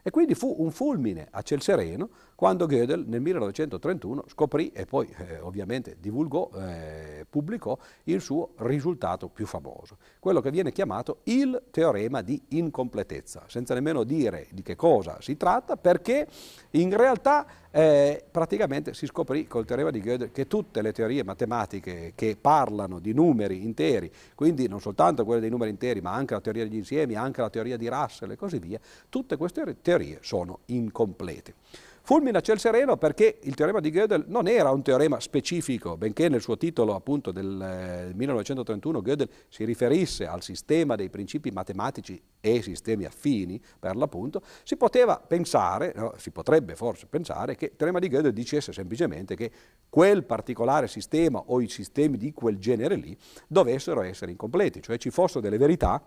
E 0.09 0.11
quindi 0.11 0.35
fu 0.35 0.55
un 0.61 0.71
fulmine 0.71 1.29
a 1.33 1.43
ciel 1.43 1.61
sereno 1.61 2.09
quando 2.35 2.65
Gödel 2.65 3.05
nel 3.07 3.21
1931 3.21 4.25
scoprì 4.29 4.71
e 4.73 4.87
poi 4.87 5.07
eh, 5.07 5.39
ovviamente 5.41 5.99
divulgò, 6.01 6.49
eh, 6.57 7.27
pubblicò 7.29 7.77
il 8.05 8.23
suo 8.23 8.53
risultato 8.57 9.29
più 9.29 9.45
famoso, 9.45 9.99
quello 10.19 10.41
che 10.41 10.51
viene 10.51 10.73
chiamato 10.73 11.19
il 11.25 11.63
teorema 11.71 12.23
di 12.23 12.41
incompletezza, 12.49 13.45
senza 13.49 13.75
nemmeno 13.75 14.03
dire 14.03 14.47
di 14.53 14.63
che 14.63 14.77
cosa 14.77 15.21
si 15.21 15.37
tratta, 15.37 15.77
perché 15.77 16.27
in 16.71 16.97
realtà 16.97 17.47
eh, 17.79 18.25
praticamente 18.29 18.93
si 18.93 19.07
scoprì 19.07 19.47
col 19.47 19.65
teorema 19.65 19.93
di 19.93 20.01
Gödel 20.01 20.33
che 20.33 20.49
tutte 20.49 20.83
le 20.83 20.93
teorie 20.93 21.23
matematiche 21.23 22.11
che 22.17 22.37
parlano 22.39 22.99
di 22.99 23.13
numeri 23.13 23.63
interi, 23.63 24.11
quindi 24.35 24.67
non 24.67 24.81
soltanto 24.81 25.25
quelle 25.25 25.41
dei 25.41 25.49
numeri 25.49 25.71
interi, 25.71 26.01
ma 26.01 26.13
anche 26.13 26.35
la 26.35 26.41
teoria 26.41 26.65
degli 26.65 26.75
insiemi, 26.75 27.15
anche 27.15 27.41
la 27.41 27.51
teoria 27.51 27.77
di 27.77 27.87
Russell 27.87 28.33
e 28.33 28.37
così 28.37 28.59
via, 28.59 28.81
tutte 29.09 29.37
queste 29.37 29.77
teorie 29.81 30.19
sono 30.23 30.59
incomplete. 30.67 31.55
Fulmina 32.09 32.41
ciel 32.41 32.59
sereno 32.59 32.97
perché 32.97 33.39
il 33.43 33.55
teorema 33.55 33.81
di 33.81 33.91
Gödel 33.91 34.25
non 34.29 34.49
era 34.49 34.71
un 34.71 34.81
teorema 34.81 35.21
specifico, 35.21 35.99
benché 35.99 36.31
nel 36.31 36.41
suo 36.41 36.57
titolo 36.57 36.95
appunto 36.95 37.33
del 37.33 38.15
1931 38.15 38.99
eh, 38.99 39.03
Gödel 39.03 39.29
si 39.51 39.67
riferisse 39.67 40.27
al 40.27 40.43
sistema 40.43 40.95
dei 40.95 41.11
principi 41.11 41.51
matematici 41.51 42.19
e 42.41 42.63
sistemi 42.63 43.05
affini, 43.05 43.61
per 43.79 43.95
l'appunto, 43.95 44.41
si 44.63 44.79
poteva 44.79 45.19
pensare, 45.19 45.93
no, 45.95 46.15
si 46.17 46.31
potrebbe 46.31 46.77
forse 46.77 47.05
pensare 47.05 47.57
che 47.57 47.67
il 47.67 47.77
teorema 47.77 47.99
di 47.99 48.09
Gödel 48.09 48.33
dicesse 48.33 48.73
semplicemente 48.73 49.37
che 49.37 49.51
quel 49.91 50.25
particolare 50.25 50.89
sistema 50.89 51.39
o 51.39 51.61
i 51.61 51.69
sistemi 51.69 52.17
di 52.17 52.33
quel 52.33 52.57
genere 52.57 52.95
lì 52.95 53.15
dovessero 53.47 54.01
essere 54.01 54.31
incompleti, 54.31 54.81
cioè 54.81 54.97
ci 54.97 55.11
fossero 55.11 55.41
delle 55.41 55.59
verità 55.59 56.03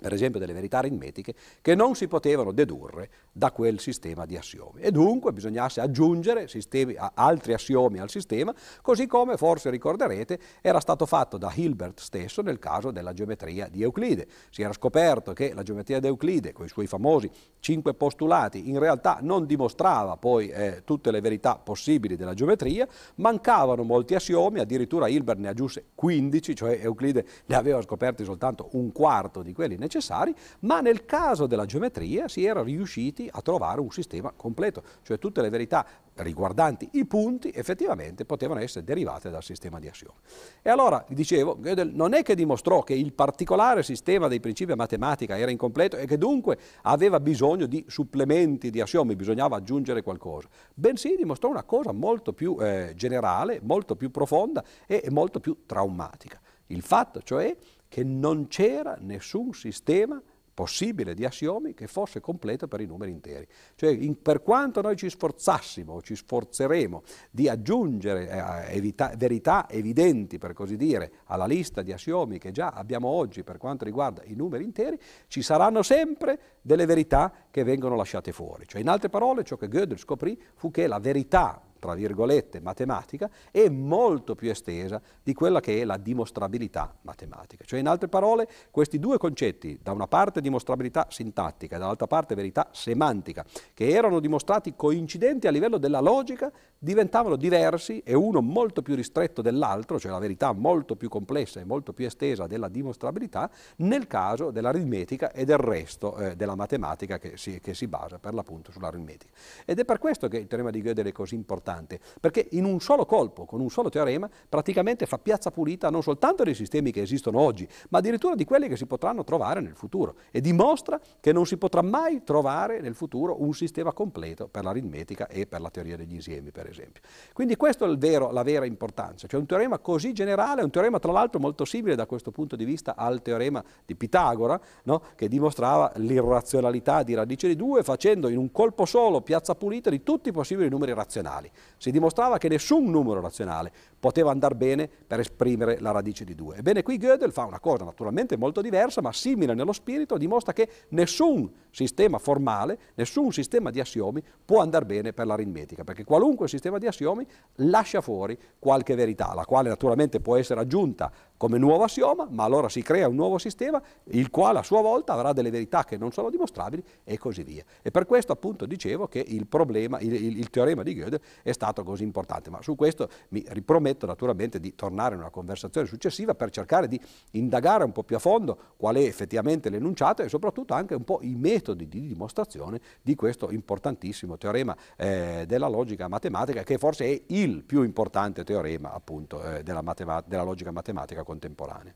per 0.00 0.12
esempio 0.12 0.40
delle 0.40 0.52
verità 0.52 0.78
aritmetiche, 0.78 1.34
che 1.60 1.74
non 1.74 1.94
si 1.94 2.08
potevano 2.08 2.52
dedurre 2.52 3.10
da 3.30 3.52
quel 3.52 3.78
sistema 3.78 4.26
di 4.26 4.36
assiomi. 4.36 4.80
E 4.80 4.90
dunque 4.90 5.32
bisognasse 5.32 5.80
aggiungere 5.80 6.48
sistemi, 6.48 6.96
altri 7.14 7.52
assiomi 7.54 8.00
al 8.00 8.10
sistema, 8.10 8.52
così 8.82 9.06
come 9.06 9.36
forse 9.36 9.70
ricorderete 9.70 10.38
era 10.60 10.80
stato 10.80 11.06
fatto 11.06 11.38
da 11.38 11.52
Hilbert 11.54 12.00
stesso 12.00 12.42
nel 12.42 12.58
caso 12.58 12.90
della 12.90 13.12
geometria 13.12 13.68
di 13.68 13.82
Euclide. 13.82 14.26
Si 14.50 14.62
era 14.62 14.72
scoperto 14.72 15.32
che 15.32 15.54
la 15.54 15.62
geometria 15.62 16.00
di 16.00 16.08
Euclide, 16.08 16.52
con 16.52 16.66
i 16.66 16.68
suoi 16.68 16.86
famosi 16.86 17.30
cinque 17.60 17.94
postulati, 17.94 18.68
in 18.68 18.78
realtà 18.78 19.18
non 19.22 19.46
dimostrava 19.46 20.16
poi 20.16 20.48
eh, 20.48 20.82
tutte 20.84 21.12
le 21.12 21.20
verità 21.20 21.56
possibili 21.56 22.16
della 22.16 22.34
geometria, 22.34 22.86
mancavano 23.16 23.84
molti 23.84 24.14
assiomi, 24.16 24.58
addirittura 24.58 25.06
Hilbert 25.06 25.38
ne 25.38 25.48
aggiunse 25.48 25.84
15, 25.94 26.56
cioè 26.56 26.80
Euclide 26.82 27.24
ne 27.46 27.54
aveva 27.54 27.80
scoperti 27.80 28.24
soltanto 28.24 28.70
un 28.72 28.90
quarto 28.90 29.42
di 29.42 29.52
quelli 29.52 29.82
necessari, 29.84 30.34
ma 30.60 30.80
nel 30.80 31.04
caso 31.04 31.46
della 31.46 31.66
geometria 31.66 32.26
si 32.28 32.44
era 32.44 32.62
riusciti 32.62 33.28
a 33.30 33.40
trovare 33.42 33.80
un 33.80 33.90
sistema 33.90 34.32
completo, 34.34 34.82
cioè 35.02 35.18
tutte 35.18 35.42
le 35.42 35.50
verità 35.50 35.86
riguardanti 36.16 36.88
i 36.92 37.06
punti 37.06 37.50
effettivamente 37.52 38.24
potevano 38.24 38.60
essere 38.60 38.84
derivate 38.84 39.30
dal 39.30 39.42
sistema 39.42 39.78
di 39.78 39.88
assiomi. 39.88 40.18
E 40.62 40.70
allora, 40.70 41.04
dicevo, 41.08 41.56
Gödel 41.60 41.92
non 41.92 42.14
è 42.14 42.22
che 42.22 42.34
dimostrò 42.34 42.82
che 42.82 42.94
il 42.94 43.12
particolare 43.12 43.82
sistema 43.82 44.28
dei 44.28 44.40
principi 44.40 44.72
a 44.72 44.76
matematica 44.76 45.36
era 45.36 45.50
incompleto 45.50 45.96
e 45.96 46.06
che 46.06 46.18
dunque 46.18 46.58
aveva 46.82 47.20
bisogno 47.20 47.66
di 47.66 47.84
supplementi 47.88 48.70
di 48.70 48.80
assiomi, 48.80 49.16
bisognava 49.16 49.56
aggiungere 49.56 50.02
qualcosa, 50.02 50.48
bensì 50.72 51.16
dimostrò 51.16 51.50
una 51.50 51.64
cosa 51.64 51.92
molto 51.92 52.32
più 52.32 52.56
eh, 52.60 52.92
generale, 52.94 53.60
molto 53.62 53.96
più 53.96 54.10
profonda 54.10 54.62
e 54.86 55.06
molto 55.10 55.40
più 55.40 55.62
traumatica. 55.66 56.40
Il 56.68 56.82
fatto 56.82 57.20
cioè 57.22 57.54
che 57.88 58.04
non 58.04 58.48
c'era 58.48 58.96
nessun 59.00 59.52
sistema 59.52 60.22
possibile 60.54 61.14
di 61.14 61.24
assiomi 61.24 61.74
che 61.74 61.88
fosse 61.88 62.20
completo 62.20 62.68
per 62.68 62.80
i 62.80 62.86
numeri 62.86 63.10
interi. 63.10 63.46
Cioè, 63.74 63.90
in, 63.90 64.22
per 64.22 64.40
quanto 64.40 64.80
noi 64.80 64.96
ci 64.96 65.10
sforzassimo 65.10 66.00
ci 66.00 66.14
sforzeremo 66.14 67.02
di 67.30 67.48
aggiungere 67.48 68.28
eh, 68.28 68.76
evita, 68.76 69.12
verità 69.16 69.68
evidenti, 69.68 70.38
per 70.38 70.52
così 70.52 70.76
dire, 70.76 71.10
alla 71.24 71.46
lista 71.46 71.82
di 71.82 71.92
assiomi 71.92 72.38
che 72.38 72.52
già 72.52 72.68
abbiamo 72.68 73.08
oggi 73.08 73.42
per 73.42 73.58
quanto 73.58 73.84
riguarda 73.84 74.22
i 74.24 74.34
numeri 74.34 74.64
interi, 74.64 74.98
ci 75.26 75.42
saranno 75.42 75.82
sempre 75.82 76.38
delle 76.62 76.86
verità 76.86 77.32
che 77.50 77.64
vengono 77.64 77.96
lasciate 77.96 78.32
fuori. 78.32 78.66
Cioè, 78.66 78.80
in 78.80 78.88
altre 78.88 79.08
parole, 79.08 79.42
ciò 79.42 79.56
che 79.56 79.68
Gödel 79.68 79.98
scoprì 79.98 80.40
fu 80.54 80.70
che 80.70 80.86
la 80.86 81.00
verità 81.00 81.60
tra 81.84 81.92
virgolette, 81.92 82.60
matematica, 82.60 83.28
è 83.50 83.68
molto 83.68 84.34
più 84.34 84.48
estesa 84.48 85.02
di 85.22 85.34
quella 85.34 85.60
che 85.60 85.82
è 85.82 85.84
la 85.84 85.98
dimostrabilità 85.98 86.96
matematica. 87.02 87.62
Cioè, 87.66 87.78
in 87.78 87.88
altre 87.88 88.08
parole, 88.08 88.48
questi 88.70 88.98
due 88.98 89.18
concetti, 89.18 89.78
da 89.82 89.92
una 89.92 90.06
parte 90.06 90.40
dimostrabilità 90.40 91.08
sintattica 91.10 91.76
e 91.76 91.78
dall'altra 91.78 92.06
parte 92.06 92.34
verità 92.34 92.68
semantica, 92.72 93.44
che 93.74 93.88
erano 93.88 94.20
dimostrati 94.20 94.72
coincidenti 94.74 95.46
a 95.46 95.50
livello 95.50 95.76
della 95.76 96.00
logica, 96.00 96.50
diventavano 96.78 97.36
diversi 97.36 98.00
e 98.02 98.14
uno 98.14 98.40
molto 98.40 98.80
più 98.80 98.94
ristretto 98.94 99.42
dell'altro, 99.42 99.98
cioè 99.98 100.10
la 100.10 100.18
verità 100.18 100.52
molto 100.52 100.96
più 100.96 101.10
complessa 101.10 101.60
e 101.60 101.64
molto 101.64 101.92
più 101.92 102.06
estesa 102.06 102.46
della 102.46 102.68
dimostrabilità, 102.68 103.50
nel 103.76 104.06
caso 104.06 104.50
dell'aritmetica 104.50 105.32
e 105.32 105.44
del 105.44 105.58
resto 105.58 106.16
eh, 106.16 106.34
della 106.34 106.54
matematica 106.54 107.18
che 107.18 107.36
si, 107.36 107.60
che 107.60 107.74
si 107.74 107.88
basa 107.88 108.18
per 108.18 108.32
l'appunto 108.32 108.72
sull'aritmetica. 108.72 109.32
Ed 109.66 109.78
è 109.78 109.84
per 109.84 109.98
questo 109.98 110.28
che 110.28 110.38
il 110.38 110.46
teorema 110.46 110.70
di 110.70 110.80
Gödel 110.80 111.08
è 111.08 111.12
così 111.12 111.34
importante 111.34 111.72
importante, 111.74 112.00
perché 112.20 112.48
in 112.52 112.64
un 112.64 112.80
solo 112.80 113.04
colpo, 113.04 113.44
con 113.44 113.60
un 113.60 113.70
solo 113.70 113.88
teorema, 113.88 114.28
praticamente 114.48 115.06
fa 115.06 115.18
piazza 115.18 115.50
pulita 115.50 115.90
non 115.90 116.02
soltanto 116.02 116.44
dei 116.44 116.54
sistemi 116.54 116.92
che 116.92 117.02
esistono 117.02 117.40
oggi, 117.40 117.68
ma 117.90 117.98
addirittura 117.98 118.34
di 118.34 118.44
quelli 118.44 118.68
che 118.68 118.76
si 118.76 118.86
potranno 118.86 119.24
trovare 119.24 119.60
nel 119.60 119.74
futuro 119.74 120.16
e 120.30 120.40
dimostra 120.40 121.00
che 121.20 121.32
non 121.32 121.46
si 121.46 121.56
potrà 121.56 121.82
mai 121.82 122.22
trovare 122.22 122.80
nel 122.80 122.94
futuro 122.94 123.42
un 123.42 123.52
sistema 123.52 123.92
completo 123.92 124.48
per 124.48 124.64
l'aritmetica 124.64 125.26
e 125.26 125.46
per 125.46 125.60
la 125.60 125.70
teoria 125.70 125.96
degli 125.96 126.14
insiemi, 126.14 126.50
per 126.50 126.68
esempio. 126.68 127.02
Quindi 127.32 127.56
questa 127.56 127.86
è 127.86 127.96
vero, 127.96 128.30
la 128.30 128.42
vera 128.42 128.64
importanza, 128.64 129.26
cioè 129.26 129.40
un 129.40 129.46
teorema 129.46 129.78
così 129.78 130.12
generale, 130.12 130.62
un 130.62 130.70
teorema 130.70 130.98
tra 130.98 131.12
l'altro 131.12 131.40
molto 131.40 131.64
simile 131.64 131.94
da 131.94 132.06
questo 132.06 132.30
punto 132.30 132.56
di 132.56 132.64
vista 132.64 132.94
al 132.96 133.22
teorema 133.22 133.62
di 133.84 133.94
Pitagora, 133.94 134.60
no? 134.84 135.02
che 135.16 135.28
dimostrava 135.28 135.92
l'irrazionalità 135.96 137.02
di 137.02 137.14
radice 137.14 137.48
di 137.48 137.56
2 137.56 137.82
facendo 137.82 138.28
in 138.28 138.38
un 138.38 138.50
colpo 138.50 138.84
solo 138.84 139.20
piazza 139.20 139.54
pulita 139.54 139.90
di 139.90 140.02
tutti 140.02 140.28
i 140.28 140.32
possibili 140.32 140.68
numeri 140.68 140.92
razionali 140.92 141.50
Si 141.76 141.90
dimostrava 141.90 142.38
che 142.38 142.48
nessun 142.48 142.90
numero 142.90 143.20
razionale 143.20 143.72
poteva 143.98 144.30
andare 144.30 144.54
bene 144.54 144.88
per 145.06 145.20
esprimere 145.20 145.78
la 145.80 145.90
radice 145.90 146.24
di 146.24 146.34
2. 146.34 146.56
Ebbene 146.56 146.82
qui 146.82 146.98
Gödel 146.98 147.32
fa 147.32 147.44
una 147.44 147.60
cosa 147.60 147.84
naturalmente 147.84 148.36
molto 148.36 148.60
diversa, 148.60 149.00
ma 149.00 149.12
simile 149.12 149.54
nello 149.54 149.72
spirito, 149.72 150.18
dimostra 150.18 150.52
che 150.52 150.68
nessun 150.90 151.50
sistema 151.70 152.18
formale, 152.18 152.78
nessun 152.94 153.32
sistema 153.32 153.70
di 153.70 153.80
assiomi 153.80 154.22
può 154.44 154.60
andare 154.60 154.84
bene 154.84 155.12
per 155.12 155.26
l'aritmetica, 155.26 155.84
perché 155.84 156.04
qualunque 156.04 156.48
sistema 156.48 156.78
di 156.78 156.86
assiomi 156.86 157.26
lascia 157.56 158.00
fuori 158.00 158.38
qualche 158.58 158.94
verità, 158.94 159.32
la 159.34 159.44
quale 159.44 159.68
naturalmente 159.68 160.20
può 160.20 160.36
essere 160.36 160.60
aggiunta 160.60 161.10
come 161.36 161.58
nuovo 161.58 161.84
assioma, 161.84 162.26
ma 162.30 162.44
allora 162.44 162.68
si 162.68 162.82
crea 162.82 163.08
un 163.08 163.16
nuovo 163.16 163.38
sistema, 163.38 163.82
il 164.04 164.30
quale 164.30 164.60
a 164.60 164.62
sua 164.62 164.80
volta 164.80 165.12
avrà 165.12 165.32
delle 165.32 165.50
verità 165.50 165.84
che 165.84 165.96
non 165.96 166.12
sono 166.12 166.30
dimostrabili 166.30 166.82
e 167.04 167.18
così 167.18 167.42
via. 167.42 167.64
E 167.82 167.90
per 167.90 168.06
questo 168.06 168.32
appunto 168.32 168.66
dicevo 168.66 169.08
che 169.08 169.24
il 169.26 169.46
problema, 169.46 169.98
il, 170.00 170.14
il, 170.14 170.38
il 170.38 170.50
teorema 170.50 170.82
di 170.82 170.94
Gödel 170.94 171.20
è 171.44 171.52
stato 171.52 171.84
così 171.84 172.02
importante, 172.02 172.50
ma 172.50 172.60
su 172.60 172.74
questo 172.74 173.08
mi 173.28 173.44
riprometto 173.46 173.82
prometto 173.84 174.06
naturalmente 174.06 174.60
di 174.60 174.74
tornare 174.74 175.14
in 175.14 175.20
una 175.20 175.30
conversazione 175.30 175.86
successiva 175.86 176.34
per 176.34 176.50
cercare 176.50 176.88
di 176.88 177.00
indagare 177.32 177.84
un 177.84 177.92
po' 177.92 178.02
più 178.02 178.16
a 178.16 178.18
fondo 178.18 178.74
qual 178.76 178.96
è 178.96 179.00
effettivamente 179.00 179.68
l'enunciato 179.68 180.22
e 180.22 180.28
soprattutto 180.28 180.72
anche 180.74 180.94
un 180.94 181.04
po' 181.04 181.18
i 181.22 181.34
metodi 181.34 181.88
di 181.88 182.06
dimostrazione 182.06 182.80
di 183.02 183.14
questo 183.14 183.50
importantissimo 183.50 184.38
teorema 184.38 184.76
eh, 184.96 185.44
della 185.46 185.68
logica 185.68 186.08
matematica 186.08 186.62
che 186.62 186.78
forse 186.78 187.04
è 187.04 187.22
il 187.28 187.62
più 187.64 187.82
importante 187.82 188.44
teorema 188.44 188.92
appunto 188.92 189.42
eh, 189.42 189.62
della, 189.62 189.82
matema- 189.82 190.22
della 190.26 190.42
logica 190.42 190.70
matematica 190.70 191.22
contemporanea. 191.22 191.94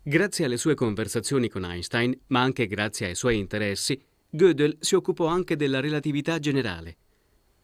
Grazie 0.00 0.46
alle 0.46 0.56
sue 0.56 0.74
conversazioni 0.74 1.48
con 1.48 1.64
Einstein, 1.64 2.18
ma 2.28 2.40
anche 2.40 2.66
grazie 2.66 3.08
ai 3.08 3.14
suoi 3.14 3.36
interessi, 3.36 4.00
Gödel 4.30 4.76
si 4.80 4.94
occupò 4.94 5.26
anche 5.26 5.56
della 5.56 5.80
relatività 5.80 6.38
generale. 6.38 6.96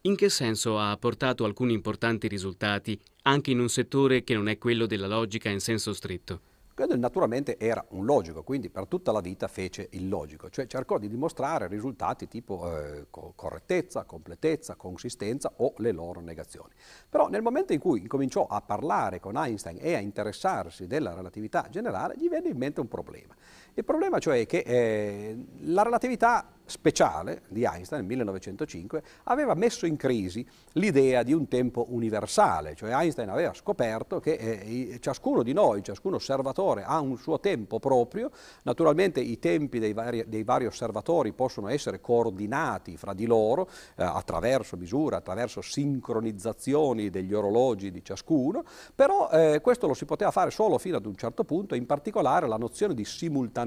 In 0.07 0.17
che 0.17 0.29
senso 0.29 0.79
ha 0.79 0.95
portato 0.99 1.47
alcuni 1.47 1.73
importanti 1.73 2.29
risultati 2.29 3.01
anche 3.23 3.53
in 3.53 3.59
un 3.59 3.71
settore 3.71 4.23
che 4.23 4.35
non 4.35 4.49
è 4.49 4.59
quello 4.59 4.85
della 4.85 5.07
logica 5.07 5.49
in 5.49 5.61
senso 5.61 5.95
stretto? 5.95 6.41
Gödel 6.77 6.99
naturalmente 6.99 7.57
era 7.57 7.83
un 7.91 8.05
logico, 8.05 8.43
quindi 8.43 8.69
per 8.69 8.87
tutta 8.87 9.13
la 9.13 9.21
vita 9.21 9.47
fece 9.47 9.89
il 9.93 10.09
logico, 10.09 10.51
cioè 10.51 10.67
cercò 10.67 10.99
di 10.99 11.09
dimostrare 11.09 11.69
risultati 11.69 12.27
tipo 12.27 12.69
eh, 12.77 13.07
correttezza, 13.09 14.03
completezza, 14.03 14.75
consistenza 14.75 15.53
o 15.59 15.73
le 15.77 15.93
loro 15.93 16.21
negazioni. 16.21 16.75
Però 17.09 17.29
nel 17.29 17.43
momento 17.43 17.73
in 17.73 17.79
cui 17.79 18.01
incominciò 18.01 18.45
a 18.47 18.61
parlare 18.61 19.21
con 19.21 19.37
Einstein 19.37 19.79
e 19.81 19.95
a 19.95 20.01
interessarsi 20.01 20.87
della 20.87 21.15
relatività 21.15 21.69
generale, 21.71 22.17
gli 22.19 22.29
venne 22.29 22.49
in 22.49 22.59
mente 22.59 22.81
un 22.81 22.89
problema. 22.89 23.35
Il 23.77 23.85
problema 23.85 24.21
cioè 24.21 24.41
è 24.41 24.47
che 24.47 24.59
eh, 24.59 25.37
la 25.63 25.83
relatività 25.83 26.55
speciale 26.67 27.43
di 27.49 27.65
Einstein 27.65 28.01
nel 28.01 28.09
1905 28.09 29.03
aveva 29.25 29.55
messo 29.55 29.85
in 29.85 29.97
crisi 29.97 30.47
l'idea 30.73 31.23
di 31.23 31.33
un 31.33 31.47
tempo 31.47 31.87
universale, 31.89 32.75
cioè 32.75 32.93
Einstein 32.93 33.29
aveva 33.29 33.53
scoperto 33.53 34.19
che 34.19 34.33
eh, 34.33 34.99
ciascuno 35.01 35.43
di 35.43 35.53
noi, 35.53 35.83
ciascun 35.83 36.15
osservatore 36.15 36.85
ha 36.85 37.01
un 37.01 37.19
suo 37.19 37.39
tempo 37.39 37.79
proprio, 37.79 38.31
naturalmente 38.63 39.21
i 39.21 39.39
tempi 39.39 39.79
dei 39.79 39.93
vari, 39.93 40.25
dei 40.27 40.43
vari 40.43 40.67
osservatori 40.67 41.33
possono 41.33 41.69
essere 41.69 42.01
coordinati 42.01 42.97
fra 42.97 43.13
di 43.13 43.27
loro 43.27 43.69
eh, 43.97 44.03
attraverso 44.03 44.77
misure, 44.77 45.17
attraverso 45.17 45.61
sincronizzazioni 45.61 47.11
degli 47.11 47.35
orologi 47.35 47.91
di 47.91 48.03
ciascuno, 48.03 48.65
però 48.95 49.29
eh, 49.31 49.61
questo 49.61 49.87
lo 49.87 49.95
si 49.95 50.07
poteva 50.07 50.31
fare 50.31 50.51
solo 50.51 50.79
fino 50.79 50.97
ad 50.97 51.05
un 51.05 51.17
certo 51.17 51.45
punto, 51.45 51.75
in 51.75 51.85
particolare 51.85 52.49
la 52.49 52.57
nozione 52.57 52.95
di 52.95 53.05
simultaneità, 53.05 53.64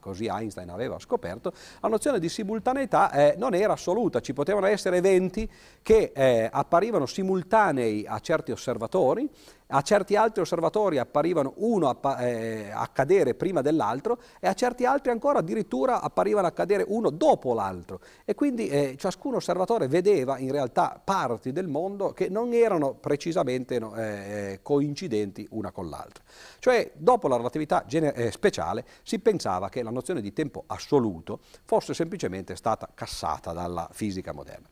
così 0.00 0.26
Einstein 0.26 0.70
aveva 0.70 0.98
scoperto, 0.98 1.52
la 1.80 1.88
nozione 1.88 2.18
di 2.18 2.28
simultaneità 2.28 3.10
eh, 3.10 3.34
non 3.36 3.54
era 3.54 3.74
assoluta, 3.74 4.20
ci 4.20 4.32
potevano 4.32 4.66
essere 4.66 4.96
eventi 4.96 5.48
che 5.82 6.12
eh, 6.14 6.48
apparivano 6.50 7.06
simultanei 7.06 8.04
a 8.06 8.18
certi 8.20 8.52
osservatori 8.52 9.28
a 9.68 9.82
certi 9.82 10.16
altri 10.16 10.42
osservatori 10.42 10.98
apparivano 10.98 11.54
uno 11.56 11.88
appa- 11.88 12.18
eh, 12.18 12.70
accadere 12.72 13.34
prima 13.34 13.60
dell'altro 13.60 14.18
e 14.40 14.46
a 14.48 14.54
certi 14.54 14.84
altri 14.84 15.10
ancora 15.10 15.40
addirittura 15.40 16.00
apparivano 16.00 16.46
accadere 16.46 16.84
uno 16.86 17.10
dopo 17.10 17.52
l'altro 17.54 18.00
e 18.24 18.34
quindi 18.34 18.68
eh, 18.68 18.94
ciascun 18.96 19.34
osservatore 19.34 19.88
vedeva 19.88 20.38
in 20.38 20.50
realtà 20.52 21.00
parti 21.02 21.52
del 21.52 21.68
mondo 21.68 22.12
che 22.12 22.28
non 22.28 22.52
erano 22.52 22.94
precisamente 22.94 23.78
no, 23.78 23.94
eh, 23.94 24.60
coincidenti 24.62 25.46
una 25.50 25.70
con 25.70 25.88
l'altra. 25.88 26.22
Cioè 26.58 26.92
dopo 26.94 27.28
la 27.28 27.36
relatività 27.36 27.84
eh, 27.86 28.30
speciale 28.30 28.84
si 29.02 29.18
pensava 29.18 29.68
che 29.68 29.82
la 29.82 29.90
nozione 29.90 30.20
di 30.20 30.32
tempo 30.32 30.64
assoluto 30.66 31.40
fosse 31.64 31.94
semplicemente 31.94 32.56
stata 32.56 32.88
cassata 32.94 33.52
dalla 33.52 33.88
fisica 33.92 34.32
moderna. 34.32 34.66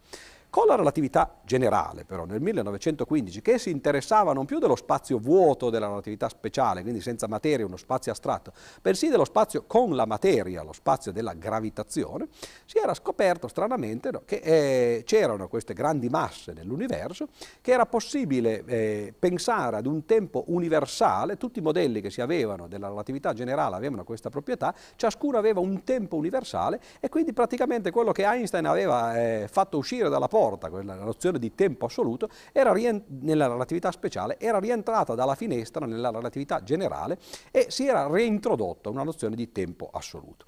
Con 0.49 0.67
la 0.67 0.75
relatività 0.75 1.37
generale, 1.45 2.05
però, 2.05 2.25
nel 2.25 2.41
1915, 2.41 3.43
che 3.43 3.59
si 3.59 3.71
interessava 3.71 4.33
non 4.33 4.47
più 4.47 4.59
dello 4.59 4.77
spazio 4.77 5.19
vuoto 5.19 5.71
della 5.71 5.87
relatività 5.87 6.29
speciale, 6.29 6.83
quindi 6.83 7.01
senza 7.01 7.29
materia, 7.29 7.67
uno 7.67 7.77
spazio 7.77 8.11
astratto, 8.13 8.53
bensì 8.81 9.09
dello 9.09 9.25
spazio 9.25 9.65
con 9.67 9.95
la 9.95 10.07
materia, 10.07 10.63
lo 10.63 10.73
spazio 10.73 11.13
della 11.13 11.35
gravitazione, 11.35 12.29
si 12.65 12.79
era 12.79 12.95
scoperto 12.95 13.49
stranamente 13.49 14.11
no, 14.11 14.23
che 14.25 14.37
eh, 14.37 15.03
c'erano 15.05 15.49
queste 15.49 15.75
grandi 15.75 16.09
masse 16.09 16.53
nell'universo, 16.53 17.29
che 17.61 17.73
era 17.73 17.85
possibile 17.85 18.65
eh, 18.65 19.15
pensare 19.19 19.77
ad 19.77 19.87
un 19.87 20.05
tempo 20.07 20.45
universale, 20.47 21.37
tutti 21.37 21.59
i 21.59 21.63
modelli 21.63 22.01
che 22.01 22.11
si 22.11 22.21
avevano 22.21 22.67
della 22.67 22.89
relatività 22.89 23.33
generale 23.33 23.77
avevano 23.77 24.05
questa 24.05 24.31
proprietà, 24.31 24.75
ciascuno 24.97 25.39
aveva 25.39 25.61
un 25.61 25.85
tempo 25.85 26.17
universale 26.17 26.81
e 27.01 27.09
quindi 27.09 27.33
praticamente 27.33 27.91
quello 27.91 28.13
che 28.13 28.25
Einstein 28.25 28.67
aveva 28.67 29.17
eh, 29.17 29.49
fatto 29.49 29.77
uscire 29.77 30.09
dalla 30.09 30.29
porta, 30.37 30.68
quella 30.68 30.96
nozione 30.96 31.38
di 31.38 31.55
tempo 31.55 31.87
assoluto, 31.87 32.29
nella 32.53 33.46
relatività 33.46 33.90
speciale, 33.90 34.38
era 34.38 34.59
rientrata 34.59 35.14
dalla 35.14 35.35
finestra 35.35 35.87
nella 35.87 36.11
relatività 36.11 36.62
generale 36.62 37.18
e 37.51 37.68
si 37.70 37.88
era 37.88 38.07
reintrodotta 38.07 38.90
una 38.90 39.03
nozione 39.03 39.35
di 39.35 39.51
tempo 39.51 39.88
assoluto. 39.90 40.44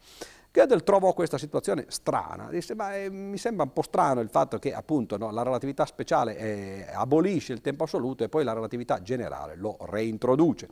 Gödel 0.53 0.83
trovò 0.83 1.15
questa 1.15 1.39
situazione 1.39 1.87
strana, 1.89 2.49
disse 2.51 2.75
ma 2.75 2.97
eh, 2.97 3.09
mi 3.09 3.39
sembra 3.39 3.65
un 3.65 3.73
po' 3.73 3.83
strano 3.83 4.21
il 4.21 4.29
fatto 4.29 4.59
che 4.59 4.75
appunto 4.75 5.17
no, 5.17 5.31
la 5.31 5.43
relatività 5.43 5.87
speciale 5.87 6.37
eh, 6.37 6.87
abolisce 6.93 7.55
il 7.55 7.63
tempo 7.63 7.85
assoluto 7.85 8.25
e 8.25 8.29
poi 8.29 8.45
la 8.45 8.53
relatività 8.53 9.01
generale 9.01 9.57
lo 9.57 9.79
reintroduce. 9.81 10.69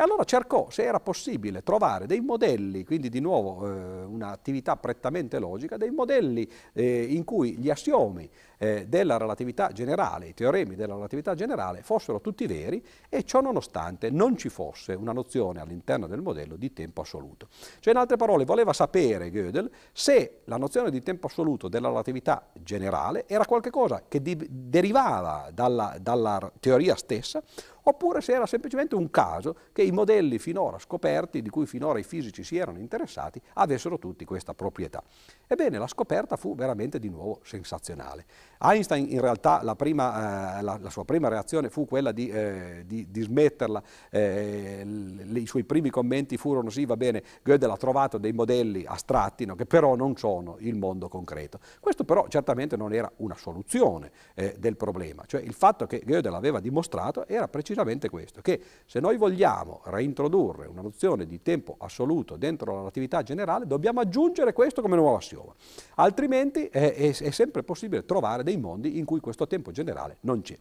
E 0.00 0.02
allora 0.04 0.22
cercò, 0.22 0.70
se 0.70 0.84
era 0.84 1.00
possibile, 1.00 1.64
trovare 1.64 2.06
dei 2.06 2.20
modelli, 2.20 2.84
quindi 2.84 3.08
di 3.08 3.18
nuovo 3.18 3.66
eh, 3.66 4.04
un'attività 4.04 4.76
prettamente 4.76 5.40
logica, 5.40 5.76
dei 5.76 5.90
modelli 5.90 6.48
eh, 6.72 7.02
in 7.02 7.24
cui 7.24 7.58
gli 7.58 7.68
assiomi 7.68 8.30
eh, 8.58 8.86
della 8.86 9.16
relatività 9.16 9.72
generale, 9.72 10.28
i 10.28 10.34
teoremi 10.34 10.74
della 10.74 10.94
relatività 10.94 11.34
generale, 11.34 11.82
fossero 11.82 12.20
tutti 12.20 12.46
veri 12.46 12.84
e 13.08 13.24
ciò 13.24 13.40
nonostante 13.40 14.10
non 14.10 14.36
ci 14.36 14.48
fosse 14.48 14.92
una 14.92 15.12
nozione 15.12 15.60
all'interno 15.60 16.06
del 16.06 16.20
modello 16.20 16.56
di 16.56 16.72
tempo 16.72 17.00
assoluto. 17.00 17.48
Cioè, 17.78 17.92
in 17.92 17.98
altre 17.98 18.16
parole, 18.16 18.44
voleva 18.44 18.72
sapere 18.72 19.30
Gödel 19.30 19.70
se 19.92 20.40
la 20.44 20.56
nozione 20.56 20.90
di 20.90 21.00
tempo 21.00 21.26
assoluto 21.26 21.68
della 21.68 21.88
relatività 21.88 22.48
generale 22.52 23.26
era 23.26 23.46
qualcosa 23.46 24.02
che 24.08 24.20
derivava 24.22 25.50
dalla, 25.52 25.96
dalla 26.00 26.52
teoria 26.60 26.96
stessa 26.96 27.42
oppure 27.88 28.20
se 28.20 28.32
era 28.32 28.46
semplicemente 28.46 28.94
un 28.94 29.10
caso 29.10 29.56
che 29.72 29.82
i 29.82 29.90
modelli 29.90 30.38
finora 30.38 30.78
scoperti, 30.78 31.40
di 31.40 31.48
cui 31.48 31.66
finora 31.66 31.98
i 31.98 32.02
fisici 32.02 32.44
si 32.44 32.56
erano 32.56 32.78
interessati, 32.78 33.40
avessero 33.54 33.98
tutti 33.98 34.24
questa 34.24 34.52
proprietà. 34.54 35.02
Ebbene, 35.46 35.78
la 35.78 35.86
scoperta 35.86 36.36
fu 36.36 36.54
veramente 36.54 36.98
di 36.98 37.08
nuovo 37.08 37.40
sensazionale. 37.44 38.26
Einstein 38.60 39.06
in 39.10 39.20
realtà 39.20 39.60
la, 39.62 39.76
prima, 39.76 40.58
eh, 40.58 40.62
la, 40.62 40.78
la 40.80 40.90
sua 40.90 41.04
prima 41.04 41.28
reazione 41.28 41.68
fu 41.68 41.86
quella 41.86 42.12
di, 42.12 42.28
eh, 42.28 42.84
di, 42.86 43.06
di 43.10 43.22
smetterla, 43.22 43.82
eh, 44.10 44.82
le, 44.84 45.38
i 45.38 45.46
suoi 45.46 45.64
primi 45.64 45.90
commenti 45.90 46.36
furono 46.36 46.70
sì, 46.70 46.84
va 46.84 46.96
bene, 46.96 47.22
Gödel 47.42 47.70
ha 47.70 47.76
trovato 47.76 48.18
dei 48.18 48.32
modelli 48.32 48.84
astratti 48.86 49.44
no, 49.44 49.54
che 49.54 49.66
però 49.66 49.94
non 49.94 50.16
sono 50.16 50.56
il 50.60 50.76
mondo 50.76 51.08
concreto. 51.08 51.60
Questo 51.80 52.04
però 52.04 52.26
certamente 52.28 52.76
non 52.76 52.92
era 52.92 53.10
una 53.16 53.36
soluzione 53.36 54.10
eh, 54.34 54.56
del 54.58 54.76
problema, 54.76 55.24
cioè 55.26 55.40
il 55.40 55.54
fatto 55.54 55.86
che 55.86 56.02
Gödel 56.04 56.34
aveva 56.34 56.60
dimostrato 56.60 57.26
era 57.26 57.48
precisamente 57.48 58.08
questo, 58.08 58.40
che 58.40 58.60
se 58.86 59.00
noi 59.00 59.16
vogliamo 59.16 59.82
reintrodurre 59.84 60.66
una 60.66 60.82
nozione 60.82 61.26
di 61.26 61.42
tempo 61.42 61.76
assoluto 61.78 62.36
dentro 62.36 62.72
la 62.72 62.78
relatività 62.78 63.22
generale 63.22 63.66
dobbiamo 63.66 64.00
aggiungere 64.00 64.52
questo 64.52 64.82
come 64.82 64.96
nuovo 64.96 65.16
assioma, 65.16 65.54
altrimenti 65.96 66.66
è, 66.66 66.94
è, 66.94 67.16
è 67.16 67.30
sempre 67.30 67.62
possibile 67.62 68.04
trovare 68.04 68.42
dei 68.48 68.56
mondi 68.56 68.98
in 68.98 69.04
cui 69.04 69.20
questo 69.20 69.46
tempo 69.46 69.70
generale 69.70 70.16
non 70.20 70.40
c'è. 70.40 70.56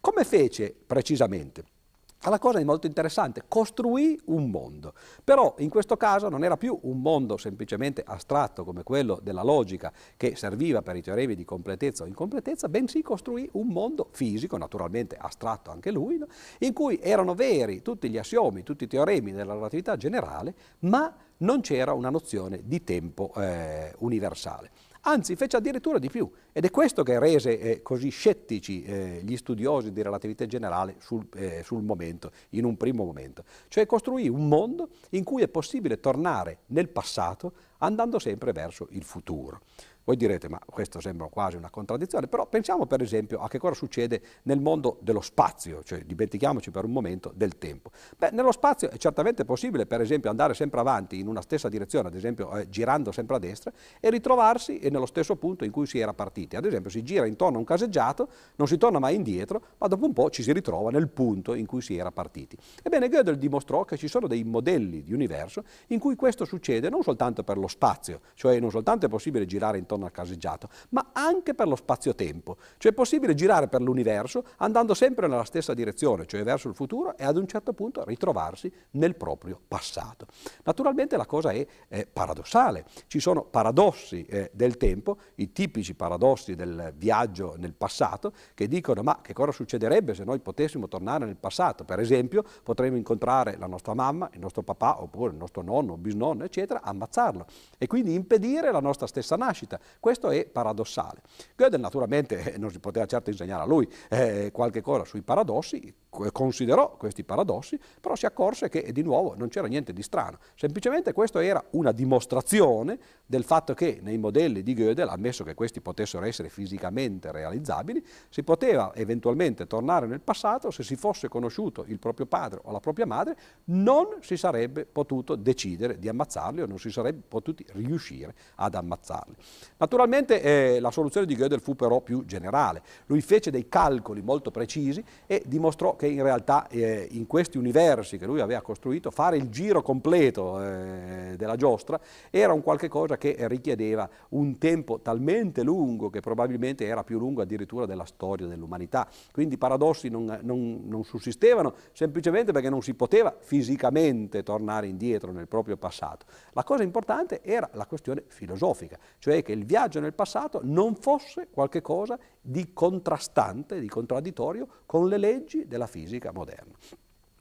Come 0.00 0.24
fece 0.24 0.74
precisamente? 0.86 1.76
La 2.22 2.40
cosa 2.40 2.58
è 2.58 2.64
molto 2.64 2.88
interessante, 2.88 3.44
costruì 3.46 4.20
un 4.24 4.50
mondo, 4.50 4.92
però 5.22 5.54
in 5.58 5.70
questo 5.70 5.96
caso 5.96 6.28
non 6.28 6.42
era 6.42 6.56
più 6.56 6.76
un 6.82 7.00
mondo 7.00 7.36
semplicemente 7.36 8.02
astratto 8.04 8.64
come 8.64 8.82
quello 8.82 9.20
della 9.22 9.44
logica 9.44 9.92
che 10.16 10.34
serviva 10.34 10.82
per 10.82 10.96
i 10.96 11.00
teoremi 11.00 11.36
di 11.36 11.44
completezza 11.44 12.02
o 12.02 12.06
incompletezza, 12.08 12.68
bensì 12.68 13.02
costruì 13.02 13.48
un 13.52 13.68
mondo 13.68 14.08
fisico, 14.10 14.56
naturalmente 14.56 15.16
astratto 15.16 15.70
anche 15.70 15.92
lui, 15.92 16.18
no? 16.18 16.26
in 16.58 16.72
cui 16.72 16.98
erano 17.00 17.34
veri 17.34 17.82
tutti 17.82 18.10
gli 18.10 18.18
assiomi, 18.18 18.64
tutti 18.64 18.84
i 18.84 18.88
teoremi 18.88 19.30
della 19.30 19.54
relatività 19.54 19.96
generale, 19.96 20.54
ma 20.80 21.14
non 21.38 21.60
c'era 21.60 21.92
una 21.92 22.10
nozione 22.10 22.62
di 22.64 22.82
tempo 22.82 23.32
eh, 23.36 23.94
universale. 23.98 24.70
Anzi, 25.08 25.36
fece 25.36 25.56
addirittura 25.56 25.98
di 25.98 26.10
più. 26.10 26.30
Ed 26.52 26.66
è 26.66 26.70
questo 26.70 27.02
che 27.02 27.18
rese 27.18 27.58
eh, 27.58 27.82
così 27.82 28.10
scettici 28.10 28.82
eh, 28.82 29.20
gli 29.22 29.38
studiosi 29.38 29.90
di 29.90 30.02
relatività 30.02 30.44
generale 30.44 30.96
sul, 30.98 31.26
eh, 31.34 31.62
sul 31.64 31.82
momento, 31.82 32.30
in 32.50 32.66
un 32.66 32.76
primo 32.76 33.04
momento. 33.04 33.42
Cioè 33.68 33.86
costruì 33.86 34.28
un 34.28 34.48
mondo 34.48 34.90
in 35.10 35.24
cui 35.24 35.40
è 35.40 35.48
possibile 35.48 35.98
tornare 35.98 36.58
nel 36.66 36.90
passato 36.90 37.52
andando 37.78 38.18
sempre 38.18 38.52
verso 38.52 38.88
il 38.90 39.02
futuro. 39.02 39.60
Voi 40.08 40.16
direte, 40.16 40.48
ma 40.48 40.58
questo 40.64 41.00
sembra 41.00 41.26
quasi 41.26 41.56
una 41.56 41.68
contraddizione, 41.68 42.28
però 42.28 42.46
pensiamo 42.46 42.86
per 42.86 43.02
esempio 43.02 43.40
a 43.40 43.48
che 43.48 43.58
cosa 43.58 43.74
succede 43.74 44.22
nel 44.44 44.58
mondo 44.58 44.96
dello 45.02 45.20
spazio, 45.20 45.82
cioè 45.82 46.02
dimentichiamoci 46.02 46.70
per 46.70 46.86
un 46.86 46.92
momento 46.92 47.30
del 47.36 47.58
tempo. 47.58 47.90
Beh, 48.16 48.30
nello 48.30 48.50
spazio 48.50 48.88
è 48.88 48.96
certamente 48.96 49.44
possibile 49.44 49.84
per 49.84 50.00
esempio 50.00 50.30
andare 50.30 50.54
sempre 50.54 50.80
avanti 50.80 51.18
in 51.18 51.26
una 51.26 51.42
stessa 51.42 51.68
direzione, 51.68 52.08
ad 52.08 52.14
esempio 52.14 52.56
eh, 52.56 52.70
girando 52.70 53.12
sempre 53.12 53.36
a 53.36 53.38
destra, 53.38 53.70
e 54.00 54.08
ritrovarsi 54.08 54.80
nello 54.84 55.04
stesso 55.04 55.36
punto 55.36 55.66
in 55.66 55.70
cui 55.70 55.84
si 55.84 55.98
era 55.98 56.14
partiti. 56.14 56.56
Ad 56.56 56.64
esempio 56.64 56.88
si 56.88 57.02
gira 57.02 57.26
intorno 57.26 57.56
a 57.56 57.58
un 57.58 57.66
caseggiato, 57.66 58.30
non 58.56 58.66
si 58.66 58.78
torna 58.78 58.98
mai 58.98 59.14
indietro, 59.14 59.60
ma 59.76 59.88
dopo 59.88 60.06
un 60.06 60.14
po' 60.14 60.30
ci 60.30 60.42
si 60.42 60.54
ritrova 60.54 60.88
nel 60.88 61.08
punto 61.08 61.52
in 61.52 61.66
cui 61.66 61.82
si 61.82 61.98
era 61.98 62.10
partiti. 62.10 62.56
Ebbene, 62.82 63.10
Gödel 63.10 63.36
dimostrò 63.36 63.84
che 63.84 63.98
ci 63.98 64.08
sono 64.08 64.26
dei 64.26 64.42
modelli 64.42 65.02
di 65.02 65.12
universo 65.12 65.64
in 65.88 65.98
cui 65.98 66.16
questo 66.16 66.46
succede 66.46 66.88
non 66.88 67.02
soltanto 67.02 67.44
per 67.44 67.58
lo 67.58 67.68
spazio, 67.68 68.22
cioè 68.32 68.58
non 68.58 68.70
soltanto 68.70 69.04
è 69.04 69.10
possibile 69.10 69.44
girare 69.44 69.76
intorno 69.76 69.96
intorno 69.98 70.06
al 70.06 70.12
caseggiato, 70.12 70.68
ma 70.90 71.10
anche 71.12 71.54
per 71.54 71.68
lo 71.68 71.76
spazio-tempo. 71.76 72.56
Cioè 72.78 72.92
è 72.92 72.94
possibile 72.94 73.34
girare 73.34 73.68
per 73.68 73.82
l'universo 73.82 74.44
andando 74.58 74.94
sempre 74.94 75.26
nella 75.26 75.44
stessa 75.44 75.74
direzione, 75.74 76.26
cioè 76.26 76.42
verso 76.44 76.68
il 76.68 76.74
futuro 76.74 77.16
e 77.16 77.24
ad 77.24 77.36
un 77.36 77.46
certo 77.46 77.72
punto 77.72 78.04
ritrovarsi 78.04 78.72
nel 78.92 79.16
proprio 79.16 79.60
passato. 79.66 80.26
Naturalmente 80.64 81.16
la 81.16 81.26
cosa 81.26 81.50
è, 81.50 81.66
è 81.88 82.06
paradossale, 82.06 82.86
ci 83.08 83.18
sono 83.20 83.42
paradossi 83.44 84.24
eh, 84.24 84.50
del 84.54 84.76
tempo, 84.76 85.18
i 85.36 85.52
tipici 85.52 85.94
paradossi 85.94 86.54
del 86.54 86.94
viaggio 86.96 87.54
nel 87.58 87.74
passato, 87.74 88.32
che 88.54 88.68
dicono 88.68 89.02
ma 89.02 89.20
che 89.20 89.32
cosa 89.32 89.52
succederebbe 89.52 90.14
se 90.14 90.24
noi 90.24 90.38
potessimo 90.38 90.88
tornare 90.88 91.24
nel 91.24 91.36
passato? 91.36 91.84
Per 91.84 91.98
esempio 91.98 92.44
potremmo 92.62 92.96
incontrare 92.96 93.56
la 93.58 93.66
nostra 93.66 93.94
mamma, 93.94 94.30
il 94.32 94.40
nostro 94.40 94.62
papà 94.62 95.02
oppure 95.02 95.32
il 95.32 95.36
nostro 95.36 95.62
nonno, 95.62 95.96
bisnonno, 95.96 96.44
eccetera, 96.44 96.82
ammazzarlo 96.82 97.46
e 97.76 97.86
quindi 97.86 98.14
impedire 98.14 98.70
la 98.70 98.80
nostra 98.80 99.06
stessa 99.06 99.36
nascita. 99.36 99.80
Questo 100.00 100.30
è 100.30 100.46
paradossale. 100.46 101.22
Gödel 101.56 101.80
naturalmente 101.80 102.54
eh, 102.54 102.58
non 102.58 102.70
si 102.70 102.78
poteva 102.78 103.06
certo 103.06 103.30
insegnare 103.30 103.62
a 103.62 103.66
lui 103.66 103.88
eh, 104.08 104.50
qualche 104.52 104.80
cosa 104.80 105.04
sui 105.04 105.22
paradossi, 105.22 105.92
considerò 106.32 106.96
questi 106.96 107.24
paradossi, 107.24 107.78
però 108.00 108.14
si 108.14 108.26
accorse 108.26 108.68
che 108.68 108.92
di 108.92 109.02
nuovo 109.02 109.34
non 109.36 109.48
c'era 109.48 109.66
niente 109.66 109.92
di 109.92 110.02
strano. 110.02 110.38
Semplicemente 110.54 111.12
questo 111.12 111.38
era 111.38 111.62
una 111.70 111.92
dimostrazione 111.92 112.98
del 113.24 113.44
fatto 113.44 113.74
che 113.74 113.98
nei 114.02 114.18
modelli 114.18 114.62
di 114.62 114.74
Gödel, 114.74 115.08
ammesso 115.08 115.44
che 115.44 115.54
questi 115.54 115.80
potessero 115.80 116.24
essere 116.24 116.48
fisicamente 116.48 117.30
realizzabili, 117.30 118.04
si 118.28 118.42
poteva 118.42 118.92
eventualmente 118.94 119.66
tornare 119.66 120.06
nel 120.06 120.20
passato 120.20 120.70
se 120.70 120.82
si 120.82 120.96
fosse 120.96 121.28
conosciuto 121.28 121.84
il 121.86 121.98
proprio 121.98 122.26
padre 122.26 122.60
o 122.64 122.72
la 122.72 122.80
propria 122.80 123.06
madre, 123.06 123.36
non 123.64 124.18
si 124.20 124.36
sarebbe 124.36 124.84
potuto 124.84 125.36
decidere 125.36 125.98
di 125.98 126.08
ammazzarli 126.08 126.62
o 126.62 126.66
non 126.66 126.78
si 126.78 126.90
sarebbe 126.90 127.22
potuti 127.26 127.64
riuscire 127.72 128.34
ad 128.56 128.74
ammazzarli. 128.74 129.34
Naturalmente 129.76 130.40
eh, 130.40 130.80
la 130.80 130.90
soluzione 130.90 131.26
di 131.26 131.36
Gödel 131.36 131.60
fu 131.60 131.76
però 131.76 132.00
più 132.00 132.24
generale. 132.24 132.82
Lui 133.06 133.20
fece 133.20 133.50
dei 133.50 133.68
calcoli 133.68 134.22
molto 134.22 134.50
precisi 134.50 135.04
e 135.26 135.42
dimostrò 135.46 135.96
che 135.96 136.07
in 136.08 136.22
realtà 136.22 136.66
eh, 136.68 137.08
in 137.12 137.26
questi 137.26 137.58
universi 137.58 138.18
che 138.18 138.26
lui 138.26 138.40
aveva 138.40 138.60
costruito 138.60 139.10
fare 139.10 139.36
il 139.36 139.48
giro 139.48 139.82
completo 139.82 140.62
eh, 140.62 141.34
della 141.36 141.56
giostra 141.56 142.00
era 142.30 142.52
un 142.52 142.62
qualche 142.62 142.88
cosa 142.88 143.16
che 143.16 143.36
richiedeva 143.48 144.08
un 144.30 144.58
tempo 144.58 145.00
talmente 145.00 145.62
lungo 145.62 146.10
che 146.10 146.20
probabilmente 146.20 146.84
era 146.84 147.04
più 147.04 147.18
lungo 147.18 147.42
addirittura 147.42 147.86
della 147.86 148.04
storia 148.04 148.46
dell'umanità. 148.46 149.08
Quindi 149.32 149.54
i 149.54 149.58
paradossi 149.58 150.08
non, 150.08 150.38
non, 150.42 150.82
non 150.84 151.04
sussistevano 151.04 151.74
semplicemente 151.92 152.52
perché 152.52 152.70
non 152.70 152.82
si 152.82 152.94
poteva 152.94 153.34
fisicamente 153.38 154.42
tornare 154.42 154.86
indietro 154.86 155.32
nel 155.32 155.48
proprio 155.48 155.76
passato. 155.76 156.26
La 156.52 156.64
cosa 156.64 156.82
importante 156.82 157.42
era 157.42 157.68
la 157.72 157.86
questione 157.86 158.24
filosofica, 158.26 158.98
cioè 159.18 159.42
che 159.42 159.52
il 159.52 159.64
viaggio 159.64 160.00
nel 160.00 160.14
passato 160.14 160.60
non 160.62 160.94
fosse 160.94 161.48
qualcosa 161.50 162.18
di 162.40 162.72
contrastante, 162.72 163.80
di 163.80 163.88
contraddittorio 163.88 164.66
con 164.86 165.08
le 165.08 165.18
leggi 165.18 165.66
della 165.66 165.86
fisica 165.88 166.32
moderna. 166.32 166.72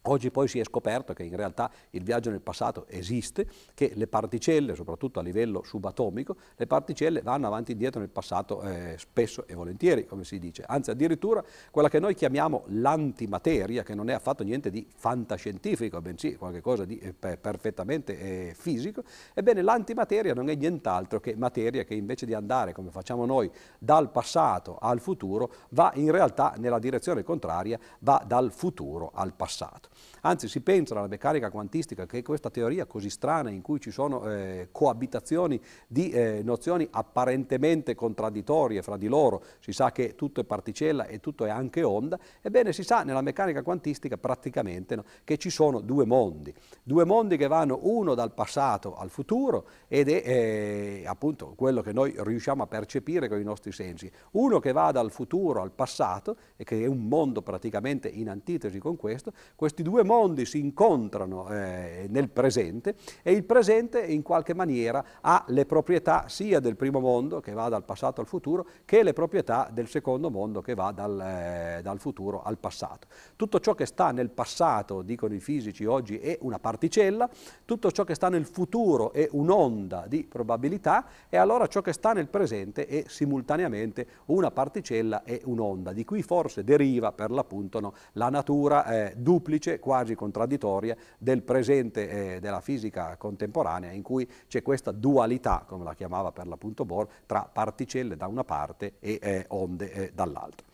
Oggi 0.10 0.32
poi 0.32 0.48
si 0.48 0.58
è 0.58 0.64
scoperto 0.64 1.14
che 1.14 1.24
in 1.24 1.36
realtà 1.36 1.70
il 1.90 2.02
viaggio 2.02 2.30
nel 2.30 2.40
passato 2.40 2.86
esiste, 2.88 3.46
che 3.74 3.92
le 3.94 4.08
particelle, 4.08 4.74
soprattutto 4.74 5.20
a 5.20 5.22
livello 5.22 5.64
subatomico, 5.64 6.38
le 6.56 6.66
particelle 6.66 7.22
vanno 7.22 7.48
avanti 7.48 7.72
e 7.72 7.74
indietro 7.74 8.00
nel 8.00 8.10
passato 8.10 8.62
eh, 8.62 8.96
spesso 8.98 9.46
e 9.48 9.54
volentieri, 9.54 10.06
come 10.06 10.24
si 10.24 10.40
dice. 10.40 10.64
Anzi, 10.66 10.92
addirittura 10.92 11.44
quella 11.72 11.90
che 11.90 12.00
noi 12.00 12.16
chiamiamo 12.16 12.64
l'antimateria, 12.68 13.84
che 13.84 13.96
non 13.96 14.10
è 14.10 14.14
affatto 14.14 14.44
niente 14.44 14.70
di 14.70 14.88
fantascientifico, 14.96 16.00
bensì 16.00 16.38
qualcosa 16.38 16.86
di 16.86 16.98
eh, 17.00 17.14
perfettamente 17.14 18.18
eh, 18.18 18.54
fisico, 18.58 19.04
ebbene 19.34 19.62
l'antimateria 19.62 20.34
non 20.34 20.50
è 20.50 20.56
nient'altro 20.56 21.20
che 21.20 21.36
materia 21.36 21.84
che 21.84 21.96
invece 21.96 22.26
di 22.26 22.34
andare, 22.34 22.72
come 22.72 22.92
facciamo 22.92 23.26
noi, 23.26 23.52
dal 23.78 24.10
passato 24.10 24.78
al 24.80 25.02
futuro, 25.02 25.52
va 25.72 25.92
in 25.96 26.12
realtà 26.12 26.54
nella 26.58 26.80
direzione 26.80 27.24
contraria, 27.24 27.78
va 28.00 28.24
dal 28.26 28.54
futuro 28.54 29.12
al 29.14 29.34
passato. 29.34 29.96
Anzi, 30.22 30.48
si 30.48 30.62
pensa 30.62 30.96
alla 30.96 31.08
meccanica 31.08 31.50
quantistica 31.50 32.06
che 32.06 32.20
è 32.20 32.22
questa 32.22 32.50
teoria 32.50 32.86
così 32.86 33.10
strana 33.10 33.50
in 33.50 33.62
cui 33.62 33.80
ci 33.80 33.92
sono 33.92 34.30
eh, 34.30 34.70
coabitazioni 34.72 35.60
di 35.88 36.10
eh, 36.10 36.42
nozioni 36.44 36.88
apparentemente 36.92 37.96
contraddittorie 37.96 38.82
fra 38.82 38.98
di 38.98 39.08
loro, 39.08 39.44
si 39.60 39.72
sa 39.72 39.92
che 39.92 40.16
tutto 40.16 40.42
è 40.42 40.44
particella 40.44 41.06
e 41.06 41.20
tutto 41.20 41.46
è 41.46 41.50
anche 41.50 41.84
onda, 41.84 42.20
ebbene 42.42 42.74
si 42.74 42.84
sa 42.84 43.04
nella 43.04 43.22
meccanica 43.22 43.64
quantistica 43.64 44.18
praticamente 44.18 44.96
no, 44.96 45.06
che 45.24 45.38
ci 45.38 45.50
sono 45.50 45.82
due 45.82 46.06
mondi, 46.06 46.54
due 46.84 47.06
mondi 47.06 47.38
che 47.38 47.48
vanno 47.48 47.80
uno 47.84 48.16
dal 48.16 48.34
passato 48.34 48.96
al 48.96 49.10
futuro 49.10 49.68
ed 49.88 50.10
è 50.10 50.22
eh, 50.26 51.04
appunto 51.06 51.54
quello 51.56 51.82
che 51.82 51.94
noi 51.94 52.14
riusciamo 52.18 52.64
a 52.64 52.68
percepire 52.68 53.28
con 53.28 53.40
i 53.40 53.44
nostri 53.44 53.72
sensi, 53.72 54.12
uno 54.32 54.60
che 54.60 54.72
va 54.72 54.92
dal 54.92 55.12
futuro 55.12 55.62
al 55.62 55.72
passato 55.72 56.36
e 56.56 56.64
che 56.64 56.84
è 56.84 56.86
un 56.86 57.08
mondo 57.08 57.42
praticamente 57.42 58.08
in 58.08 58.30
antitesi 58.30 58.80
con 58.80 58.96
questo, 58.96 59.32
questi 59.56 59.84
due 59.88 60.04
mondi 60.04 60.44
si 60.44 60.60
incontrano 60.60 61.48
eh, 61.50 62.08
nel 62.10 62.28
presente 62.28 62.96
e 63.24 63.32
il 63.32 63.46
presente 63.46 64.02
in 64.02 64.22
qualche 64.22 64.54
maniera 64.54 65.02
ha 65.22 65.46
le 65.48 65.66
proprietà 65.66 66.26
sia 66.28 66.60
del 66.60 66.76
primo 66.76 67.00
mondo 67.00 67.40
che 67.40 67.54
va 67.54 67.70
dal 67.70 67.86
passato 67.86 68.20
al 68.20 68.28
futuro 68.28 68.68
che 68.84 69.02
le 69.02 69.14
proprietà 69.14 69.70
del 69.72 69.88
secondo 69.88 70.30
mondo 70.30 70.60
che 70.60 70.74
va 70.74 70.92
dal, 70.92 71.22
eh, 71.22 71.80
dal 71.82 72.00
futuro 72.00 72.42
al 72.44 72.58
passato. 72.58 73.08
Tutto 73.38 73.62
ciò 73.62 73.76
che 73.76 73.86
sta 73.86 74.12
nel 74.12 74.30
passato, 74.30 75.04
dicono 75.04 75.34
i 75.34 75.40
fisici 75.40 75.86
oggi, 75.86 76.18
è 76.18 76.38
una 76.42 76.60
particella, 76.60 77.30
tutto 77.64 77.90
ciò 77.90 78.04
che 78.04 78.14
sta 78.14 78.28
nel 78.28 78.46
futuro 78.46 79.14
è 79.14 79.26
un'onda 79.32 80.04
di 80.10 80.26
probabilità 80.26 81.06
e 81.30 81.38
allora 81.38 81.68
ciò 81.68 81.80
che 81.80 81.94
sta 81.94 82.12
nel 82.12 82.28
presente 82.28 82.88
è 82.88 83.06
simultaneamente 83.08 84.06
una 84.26 84.52
particella 84.52 85.24
e 85.24 85.42
un'onda, 85.46 85.94
di 85.94 86.04
cui 86.04 86.24
forse 86.24 86.66
deriva 86.66 87.14
per 87.14 87.32
l'appunto 87.32 87.80
no, 87.80 87.94
la 88.14 88.28
natura 88.28 88.86
eh, 88.86 89.14
duplice 89.16 89.76
quasi 89.80 90.16
contraddittoria 90.16 90.96
del 91.18 91.44
presente 91.44 92.36
eh, 92.36 92.40
della 92.40 92.62
fisica 92.62 93.16
contemporanea 93.18 93.92
in 93.92 94.02
cui 94.02 94.30
c'è 94.48 94.62
questa 94.62 94.92
dualità, 94.92 95.64
come 95.68 95.84
la 95.84 95.94
chiamava 95.94 96.32
per 96.32 96.48
l'appunto 96.48 96.86
Bohr, 96.86 97.08
tra 97.26 97.50
particelle 97.52 98.16
da 98.16 98.28
una 98.28 98.44
parte 98.44 98.94
e 99.00 99.20
eh, 99.22 99.46
onde 99.50 99.92
eh, 99.92 100.12
dall'altra. 100.14 100.66